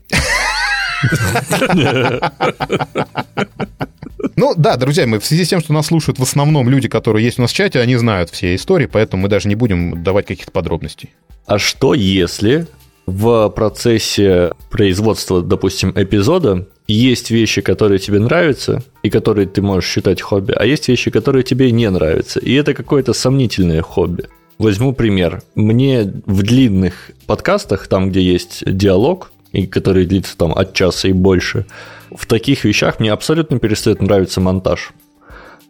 Ну 4.36 4.54
да, 4.56 4.76
друзья, 4.76 5.06
мы 5.06 5.20
в 5.20 5.24
связи 5.26 5.44
с 5.44 5.48
тем, 5.48 5.60
что 5.60 5.72
нас 5.72 5.86
слушают 5.86 6.18
в 6.18 6.22
основном 6.22 6.68
люди, 6.68 6.88
которые 6.88 7.24
есть 7.24 7.38
у 7.38 7.42
нас 7.42 7.52
в 7.52 7.54
чате, 7.54 7.80
они 7.80 7.96
знают 7.96 8.30
все 8.30 8.54
истории, 8.54 8.86
поэтому 8.86 9.22
мы 9.22 9.28
даже 9.28 9.48
не 9.48 9.54
будем 9.54 10.02
давать 10.02 10.26
каких-то 10.26 10.52
подробностей. 10.52 11.14
А 11.46 11.58
что 11.58 11.94
если 11.94 12.66
в 13.06 13.48
процессе 13.50 14.52
производства, 14.70 15.42
допустим, 15.42 15.92
эпизода 15.94 16.66
есть 16.94 17.30
вещи, 17.30 17.62
которые 17.62 17.98
тебе 17.98 18.18
нравятся 18.18 18.82
и 19.02 19.10
которые 19.10 19.46
ты 19.46 19.62
можешь 19.62 19.90
считать 19.90 20.20
хобби, 20.20 20.52
а 20.52 20.64
есть 20.64 20.88
вещи, 20.88 21.10
которые 21.10 21.42
тебе 21.42 21.70
не 21.70 21.90
нравятся, 21.90 22.40
и 22.40 22.52
это 22.52 22.74
какое-то 22.74 23.12
сомнительное 23.12 23.82
хобби. 23.82 24.24
Возьму 24.58 24.94
пример. 24.94 25.42
Мне 25.54 26.02
в 26.24 26.42
длинных 26.42 27.10
подкастах, 27.26 27.88
там, 27.88 28.10
где 28.10 28.22
есть 28.22 28.62
диалог, 28.64 29.30
и 29.52 29.66
который 29.66 30.06
длится 30.06 30.36
там 30.36 30.52
от 30.52 30.72
часа 30.72 31.08
и 31.08 31.12
больше, 31.12 31.66
в 32.10 32.26
таких 32.26 32.64
вещах 32.64 33.00
мне 33.00 33.12
абсолютно 33.12 33.58
перестает 33.58 34.00
нравиться 34.00 34.40
монтаж. 34.40 34.92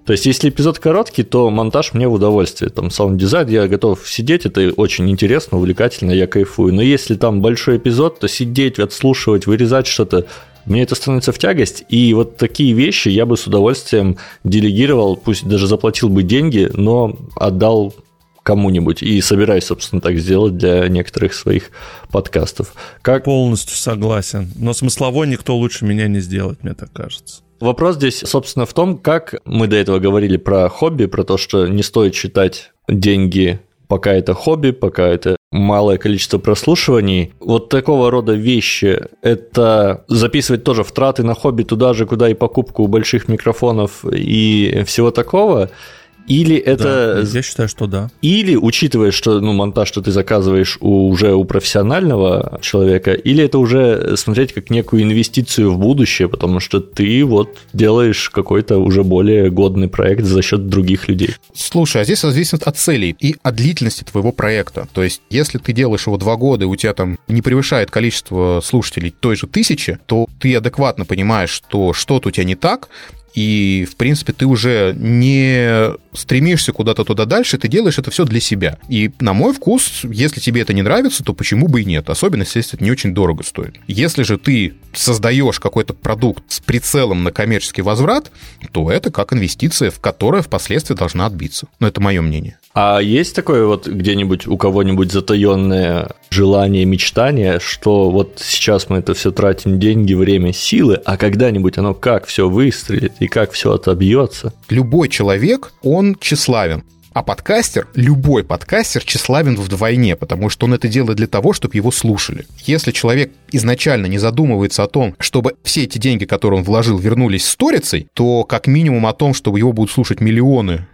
То 0.04 0.12
есть, 0.12 0.24
если 0.24 0.50
эпизод 0.50 0.78
короткий, 0.78 1.24
то 1.24 1.50
монтаж 1.50 1.92
мне 1.92 2.06
в 2.06 2.12
удовольствие. 2.12 2.70
Там 2.70 2.92
саунд-дизайн, 2.92 3.48
я 3.48 3.66
готов 3.66 4.08
сидеть, 4.08 4.46
это 4.46 4.70
очень 4.76 5.10
интересно, 5.10 5.58
увлекательно, 5.58 6.12
я 6.12 6.28
кайфую. 6.28 6.72
Но 6.72 6.80
если 6.80 7.16
там 7.16 7.40
большой 7.40 7.78
эпизод, 7.78 8.20
то 8.20 8.28
сидеть, 8.28 8.78
отслушивать, 8.78 9.46
вырезать 9.46 9.88
что-то, 9.88 10.26
мне 10.66 10.82
это 10.82 10.94
становится 10.94 11.32
в 11.32 11.38
тягость, 11.38 11.84
и 11.88 12.12
вот 12.14 12.36
такие 12.36 12.72
вещи 12.72 13.08
я 13.08 13.24
бы 13.24 13.36
с 13.36 13.46
удовольствием 13.46 14.18
делегировал, 14.44 15.16
пусть 15.16 15.46
даже 15.46 15.66
заплатил 15.66 16.08
бы 16.08 16.22
деньги, 16.22 16.68
но 16.72 17.16
отдал 17.36 17.94
кому-нибудь. 18.42 19.02
И 19.02 19.20
собираюсь, 19.20 19.64
собственно, 19.64 20.00
так 20.00 20.16
сделать 20.18 20.56
для 20.56 20.86
некоторых 20.88 21.34
своих 21.34 21.70
подкастов. 22.10 22.74
Как... 23.02 23.24
Полностью 23.24 23.76
согласен. 23.76 24.52
Но 24.56 24.72
смысловой 24.72 25.26
никто 25.26 25.56
лучше 25.56 25.84
меня 25.84 26.06
не 26.06 26.20
сделает, 26.20 26.62
мне 26.62 26.74
так 26.74 26.92
кажется. 26.92 27.42
Вопрос 27.58 27.96
здесь, 27.96 28.18
собственно, 28.18 28.64
в 28.64 28.72
том, 28.72 28.98
как 28.98 29.34
мы 29.44 29.66
до 29.66 29.76
этого 29.76 29.98
говорили 29.98 30.36
про 30.36 30.68
хобби, 30.68 31.06
про 31.06 31.24
то, 31.24 31.38
что 31.38 31.66
не 31.66 31.82
стоит 31.82 32.14
считать 32.14 32.72
деньги 32.88 33.60
пока 33.88 34.12
это 34.12 34.34
хобби, 34.34 34.70
пока 34.70 35.06
это 35.06 35.36
малое 35.50 35.98
количество 35.98 36.38
прослушиваний. 36.38 37.32
Вот 37.40 37.68
такого 37.68 38.10
рода 38.10 38.32
вещи– 38.32 39.00
это 39.22 40.04
записывать 40.08 40.64
тоже 40.64 40.82
втраты 40.84 41.22
на 41.22 41.34
хобби 41.34 41.62
туда 41.62 41.94
же, 41.94 42.06
куда 42.06 42.28
и 42.28 42.34
покупку 42.34 42.86
больших 42.86 43.28
микрофонов 43.28 44.04
и 44.04 44.82
всего 44.86 45.10
такого– 45.10 45.70
или 46.26 46.56
это... 46.56 47.22
Да, 47.22 47.38
я 47.38 47.42
считаю, 47.42 47.68
что 47.68 47.86
да. 47.86 48.10
Или, 48.22 48.56
учитывая, 48.56 49.10
что 49.10 49.40
ну, 49.40 49.52
монтаж, 49.52 49.88
что 49.88 50.02
ты 50.02 50.10
заказываешь 50.10 50.78
у, 50.80 51.08
уже 51.08 51.34
у 51.34 51.44
профессионального 51.44 52.58
человека, 52.62 53.12
или 53.12 53.44
это 53.44 53.58
уже 53.58 54.16
смотреть 54.16 54.52
как 54.52 54.70
некую 54.70 55.02
инвестицию 55.02 55.72
в 55.72 55.78
будущее, 55.78 56.28
потому 56.28 56.60
что 56.60 56.80
ты 56.80 57.24
вот 57.24 57.58
делаешь 57.72 58.30
какой-то 58.30 58.78
уже 58.78 59.04
более 59.04 59.50
годный 59.50 59.88
проект 59.88 60.24
за 60.24 60.42
счет 60.42 60.68
других 60.68 61.08
людей. 61.08 61.34
Слушай, 61.54 62.02
а 62.02 62.04
здесь 62.04 62.20
зависит 62.20 62.62
от 62.62 62.76
целей 62.76 63.16
и 63.20 63.36
от 63.42 63.54
длительности 63.54 64.04
твоего 64.04 64.32
проекта. 64.32 64.88
То 64.92 65.02
есть, 65.02 65.22
если 65.30 65.58
ты 65.58 65.72
делаешь 65.72 66.06
его 66.06 66.16
два 66.16 66.36
года, 66.36 66.64
и 66.64 66.68
у 66.68 66.76
тебя 66.76 66.94
там 66.94 67.18
не 67.28 67.42
превышает 67.42 67.90
количество 67.90 68.60
слушателей 68.62 69.14
той 69.18 69.36
же 69.36 69.46
тысячи, 69.46 69.98
то 70.06 70.26
ты 70.40 70.54
адекватно 70.56 71.04
понимаешь, 71.04 71.50
что 71.50 71.92
что-то 71.92 72.28
у 72.28 72.30
тебя 72.32 72.44
не 72.44 72.54
так, 72.54 72.88
и, 73.36 73.86
в 73.88 73.96
принципе, 73.96 74.32
ты 74.32 74.46
уже 74.46 74.96
не 74.98 75.92
стремишься 76.14 76.72
куда-то 76.72 77.04
туда 77.04 77.26
дальше, 77.26 77.58
ты 77.58 77.68
делаешь 77.68 77.98
это 77.98 78.10
все 78.10 78.24
для 78.24 78.40
себя. 78.40 78.78
И, 78.88 79.12
на 79.20 79.34
мой 79.34 79.52
вкус, 79.52 80.04
если 80.04 80.40
тебе 80.40 80.62
это 80.62 80.72
не 80.72 80.80
нравится, 80.80 81.22
то 81.22 81.34
почему 81.34 81.68
бы 81.68 81.82
и 81.82 81.84
нет? 81.84 82.08
Особенно, 82.08 82.42
если 82.42 82.74
это 82.74 82.82
не 82.82 82.90
очень 82.90 83.12
дорого 83.12 83.44
стоит. 83.44 83.76
Если 83.86 84.22
же 84.22 84.38
ты 84.38 84.74
создаешь 84.94 85.60
какой-то 85.60 85.92
продукт 85.92 86.44
с 86.48 86.60
прицелом 86.60 87.24
на 87.24 87.30
коммерческий 87.30 87.82
возврат, 87.82 88.32
то 88.72 88.90
это 88.90 89.10
как 89.10 89.34
инвестиция, 89.34 89.90
в 89.90 90.00
которая 90.00 90.40
впоследствии 90.40 90.94
должна 90.94 91.26
отбиться. 91.26 91.68
Но 91.78 91.88
это 91.88 92.00
мое 92.00 92.22
мнение. 92.22 92.58
А 92.78 93.00
есть 93.00 93.34
такое 93.34 93.64
вот 93.64 93.88
где-нибудь 93.88 94.46
у 94.46 94.58
кого-нибудь 94.58 95.10
затаенное 95.10 96.10
желание, 96.28 96.84
мечтание, 96.84 97.58
что 97.58 98.10
вот 98.10 98.38
сейчас 98.44 98.90
мы 98.90 98.98
это 98.98 99.14
все 99.14 99.30
тратим 99.30 99.80
деньги, 99.80 100.12
время, 100.12 100.52
силы, 100.52 101.00
а 101.06 101.16
когда-нибудь 101.16 101.78
оно 101.78 101.94
как 101.94 102.26
все 102.26 102.50
выстрелит 102.50 103.14
и 103.18 103.28
как 103.28 103.52
все 103.52 103.72
отобьется? 103.72 104.52
Любой 104.68 105.08
человек, 105.08 105.72
он 105.82 106.18
тщеславен. 106.20 106.84
А 107.14 107.22
подкастер, 107.22 107.88
любой 107.94 108.44
подкастер 108.44 109.02
тщеславен 109.02 109.56
вдвойне, 109.56 110.14
потому 110.14 110.50
что 110.50 110.66
он 110.66 110.74
это 110.74 110.86
делает 110.86 111.16
для 111.16 111.28
того, 111.28 111.54
чтобы 111.54 111.76
его 111.76 111.90
слушали. 111.90 112.44
Если 112.66 112.92
человек 112.92 113.32
изначально 113.52 114.04
не 114.04 114.18
задумывается 114.18 114.82
о 114.82 114.86
том, 114.86 115.14
чтобы 115.18 115.54
все 115.62 115.84
эти 115.84 115.96
деньги, 115.96 116.26
которые 116.26 116.58
он 116.58 116.64
вложил, 116.66 116.98
вернулись 116.98 117.48
сторицей, 117.48 118.08
то 118.12 118.44
как 118.44 118.66
минимум 118.66 119.06
о 119.06 119.14
том, 119.14 119.32
чтобы 119.32 119.60
его 119.60 119.72
будут 119.72 119.92
слушать 119.92 120.20
миллионы 120.20 120.86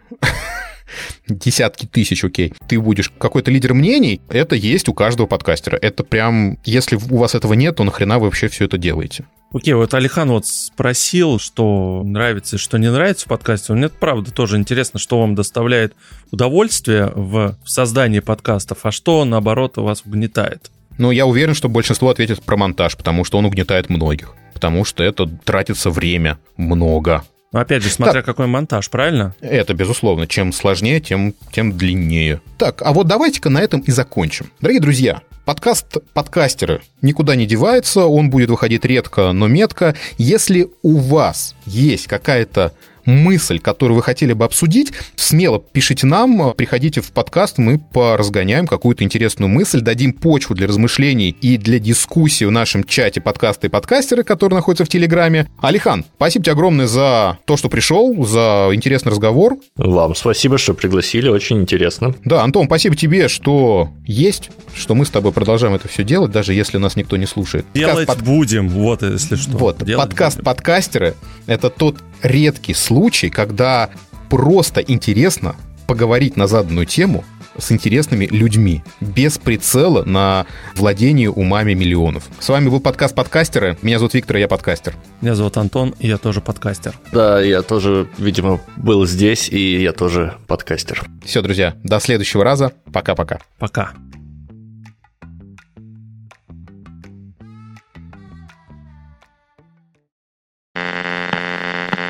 десятки 1.28 1.86
тысяч, 1.86 2.24
окей, 2.24 2.54
ты 2.68 2.80
будешь 2.80 3.10
какой-то 3.10 3.50
лидер 3.50 3.74
мнений, 3.74 4.20
это 4.28 4.54
есть 4.54 4.88
у 4.88 4.94
каждого 4.94 5.26
подкастера. 5.26 5.78
Это 5.80 6.04
прям, 6.04 6.58
если 6.64 6.96
у 6.96 7.16
вас 7.16 7.34
этого 7.34 7.54
нет, 7.54 7.76
то 7.76 7.84
нахрена 7.84 8.18
вы 8.18 8.26
вообще 8.26 8.48
все 8.48 8.64
это 8.64 8.78
делаете? 8.78 9.24
Окей, 9.54 9.74
вот 9.74 9.92
Алихан 9.92 10.30
вот 10.30 10.46
спросил, 10.46 11.38
что 11.38 12.02
нравится 12.04 12.56
и 12.56 12.58
что 12.58 12.78
не 12.78 12.90
нравится 12.90 13.26
в 13.26 13.28
подкасте. 13.28 13.74
Мне 13.74 13.90
правда 13.90 14.32
тоже 14.32 14.56
интересно, 14.56 14.98
что 14.98 15.20
вам 15.20 15.34
доставляет 15.34 15.94
удовольствие 16.30 17.12
в 17.14 17.56
создании 17.64 18.20
подкастов, 18.20 18.78
а 18.84 18.90
что, 18.92 19.24
наоборот, 19.26 19.76
у 19.76 19.82
вас 19.82 20.02
угнетает. 20.06 20.70
Ну, 20.98 21.10
я 21.10 21.26
уверен, 21.26 21.54
что 21.54 21.68
большинство 21.68 22.08
ответит 22.08 22.42
про 22.42 22.56
монтаж, 22.56 22.96
потому 22.96 23.24
что 23.24 23.38
он 23.38 23.44
угнетает 23.44 23.90
многих. 23.90 24.34
Потому 24.54 24.84
что 24.84 25.02
это 25.02 25.26
тратится 25.26 25.90
время 25.90 26.38
много. 26.56 27.24
Но 27.52 27.60
опять 27.60 27.82
же, 27.82 27.90
смотря 27.90 28.14
так, 28.14 28.24
какой 28.24 28.46
монтаж, 28.46 28.88
правильно? 28.88 29.34
Это, 29.40 29.74
безусловно. 29.74 30.26
Чем 30.26 30.52
сложнее, 30.52 31.00
тем, 31.00 31.34
тем 31.52 31.76
длиннее. 31.76 32.40
Так, 32.56 32.80
а 32.82 32.92
вот 32.92 33.06
давайте-ка 33.06 33.50
на 33.50 33.60
этом 33.60 33.80
и 33.80 33.90
закончим. 33.90 34.50
Дорогие 34.60 34.80
друзья, 34.80 35.20
подкаст 35.44 35.98
«Подкастеры» 36.14 36.80
никуда 37.02 37.36
не 37.36 37.46
девается, 37.46 38.06
он 38.06 38.30
будет 38.30 38.48
выходить 38.48 38.86
редко, 38.86 39.32
но 39.32 39.48
метко. 39.48 39.94
Если 40.16 40.70
у 40.82 40.96
вас 40.96 41.54
есть 41.66 42.06
какая-то 42.06 42.72
мысль, 43.04 43.58
которую 43.58 43.96
вы 43.96 44.02
хотели 44.02 44.32
бы 44.32 44.44
обсудить, 44.44 44.92
смело 45.16 45.60
пишите 45.60 46.06
нам, 46.06 46.54
приходите 46.54 47.00
в 47.00 47.12
подкаст, 47.12 47.58
мы 47.58 47.78
поразгоняем 47.78 48.66
какую-то 48.66 49.04
интересную 49.04 49.48
мысль, 49.48 49.80
дадим 49.80 50.12
почву 50.12 50.54
для 50.54 50.66
размышлений 50.66 51.30
и 51.30 51.56
для 51.56 51.78
дискуссии 51.78 52.44
в 52.44 52.50
нашем 52.50 52.84
чате 52.84 53.20
подкасты 53.20 53.66
и 53.66 53.70
подкастеры, 53.70 54.24
который 54.24 54.54
находится 54.54 54.84
в 54.84 54.88
Телеграме. 54.88 55.48
Алихан, 55.60 56.04
спасибо 56.16 56.44
тебе 56.44 56.52
огромное 56.52 56.86
за 56.86 57.38
то, 57.44 57.56
что 57.56 57.68
пришел, 57.68 58.24
за 58.24 58.68
интересный 58.72 59.10
разговор. 59.10 59.56
Вам 59.76 60.14
спасибо, 60.14 60.58
что 60.58 60.74
пригласили, 60.74 61.28
очень 61.28 61.60
интересно. 61.60 62.14
Да, 62.24 62.42
Антон, 62.42 62.66
спасибо 62.66 62.96
тебе, 62.96 63.28
что 63.28 63.90
есть, 64.06 64.50
что 64.74 64.94
мы 64.94 65.04
с 65.04 65.10
тобой 65.10 65.32
продолжаем 65.32 65.74
это 65.74 65.88
все 65.88 66.04
делать, 66.04 66.30
даже 66.30 66.54
если 66.54 66.78
нас 66.78 66.96
никто 66.96 67.16
не 67.16 67.26
слушает. 67.26 67.64
Делать 67.74 68.06
под... 68.06 68.22
будем, 68.22 68.68
вот 68.68 69.02
если 69.02 69.36
что. 69.36 69.56
Вот, 69.56 69.84
Делать 69.84 70.08
подкаст 70.08 70.36
будем. 70.36 70.44
подкастеры— 70.44 71.14
это 71.46 71.70
тот 71.70 71.96
редкий 72.22 72.74
случай, 72.74 72.91
когда 73.30 73.90
просто 74.28 74.80
интересно 74.80 75.56
поговорить 75.86 76.36
на 76.36 76.46
заданную 76.46 76.86
тему 76.86 77.24
с 77.58 77.72
интересными 77.72 78.26
людьми, 78.26 78.82
без 79.00 79.38
прицела 79.38 80.04
на 80.04 80.46
владение 80.74 81.30
умами 81.30 81.74
миллионов. 81.74 82.24
С 82.38 82.48
вами 82.48 82.68
был 82.68 82.80
подкаст 82.80 83.14
«Подкастеры». 83.14 83.78
Меня 83.82 83.98
зовут 83.98 84.14
Виктор, 84.14 84.36
я 84.36 84.48
подкастер. 84.48 84.94
Меня 85.20 85.34
зовут 85.34 85.56
Антон, 85.56 85.94
и 85.98 86.06
я 86.06 86.18
тоже 86.18 86.40
подкастер. 86.40 86.94
Да, 87.12 87.40
я 87.40 87.62
тоже, 87.62 88.08
видимо, 88.18 88.60
был 88.76 89.06
здесь, 89.06 89.48
и 89.48 89.82
я 89.82 89.92
тоже 89.92 90.34
подкастер. 90.46 91.02
Все, 91.24 91.42
друзья, 91.42 91.74
до 91.82 91.98
следующего 91.98 92.44
раза. 92.44 92.72
Пока-пока. 92.92 93.40
Пока. 93.58 93.92
в 94.10 94.11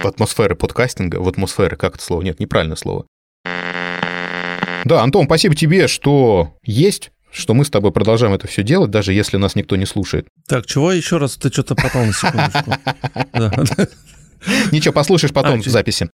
атмосферы 0.08 0.54
подкастинга, 0.54 1.16
в 1.16 1.28
атмосферы, 1.28 1.76
как 1.76 1.96
это 1.96 2.04
слово? 2.04 2.22
Нет, 2.22 2.40
неправильное 2.40 2.76
слово. 2.76 3.06
Да, 4.84 5.02
Антон, 5.02 5.26
спасибо 5.26 5.54
тебе, 5.54 5.86
что 5.86 6.54
есть, 6.64 7.12
что 7.30 7.54
мы 7.54 7.64
с 7.64 7.70
тобой 7.70 7.92
продолжаем 7.92 8.34
это 8.34 8.46
все 8.46 8.62
делать, 8.62 8.90
даже 8.90 9.12
если 9.12 9.36
нас 9.36 9.54
никто 9.54 9.76
не 9.76 9.86
слушает. 9.86 10.26
Так, 10.48 10.66
чего 10.66 10.92
еще 10.92 11.18
раз? 11.18 11.36
Ты 11.36 11.50
что-то 11.50 11.74
потом 11.74 12.08
на 12.08 12.12
секундочку. 12.12 12.74
Ничего, 14.72 14.92
послушаешь 14.92 15.32
потом 15.32 15.60
а, 15.60 15.62
в 15.62 15.66
записи. 15.66 16.10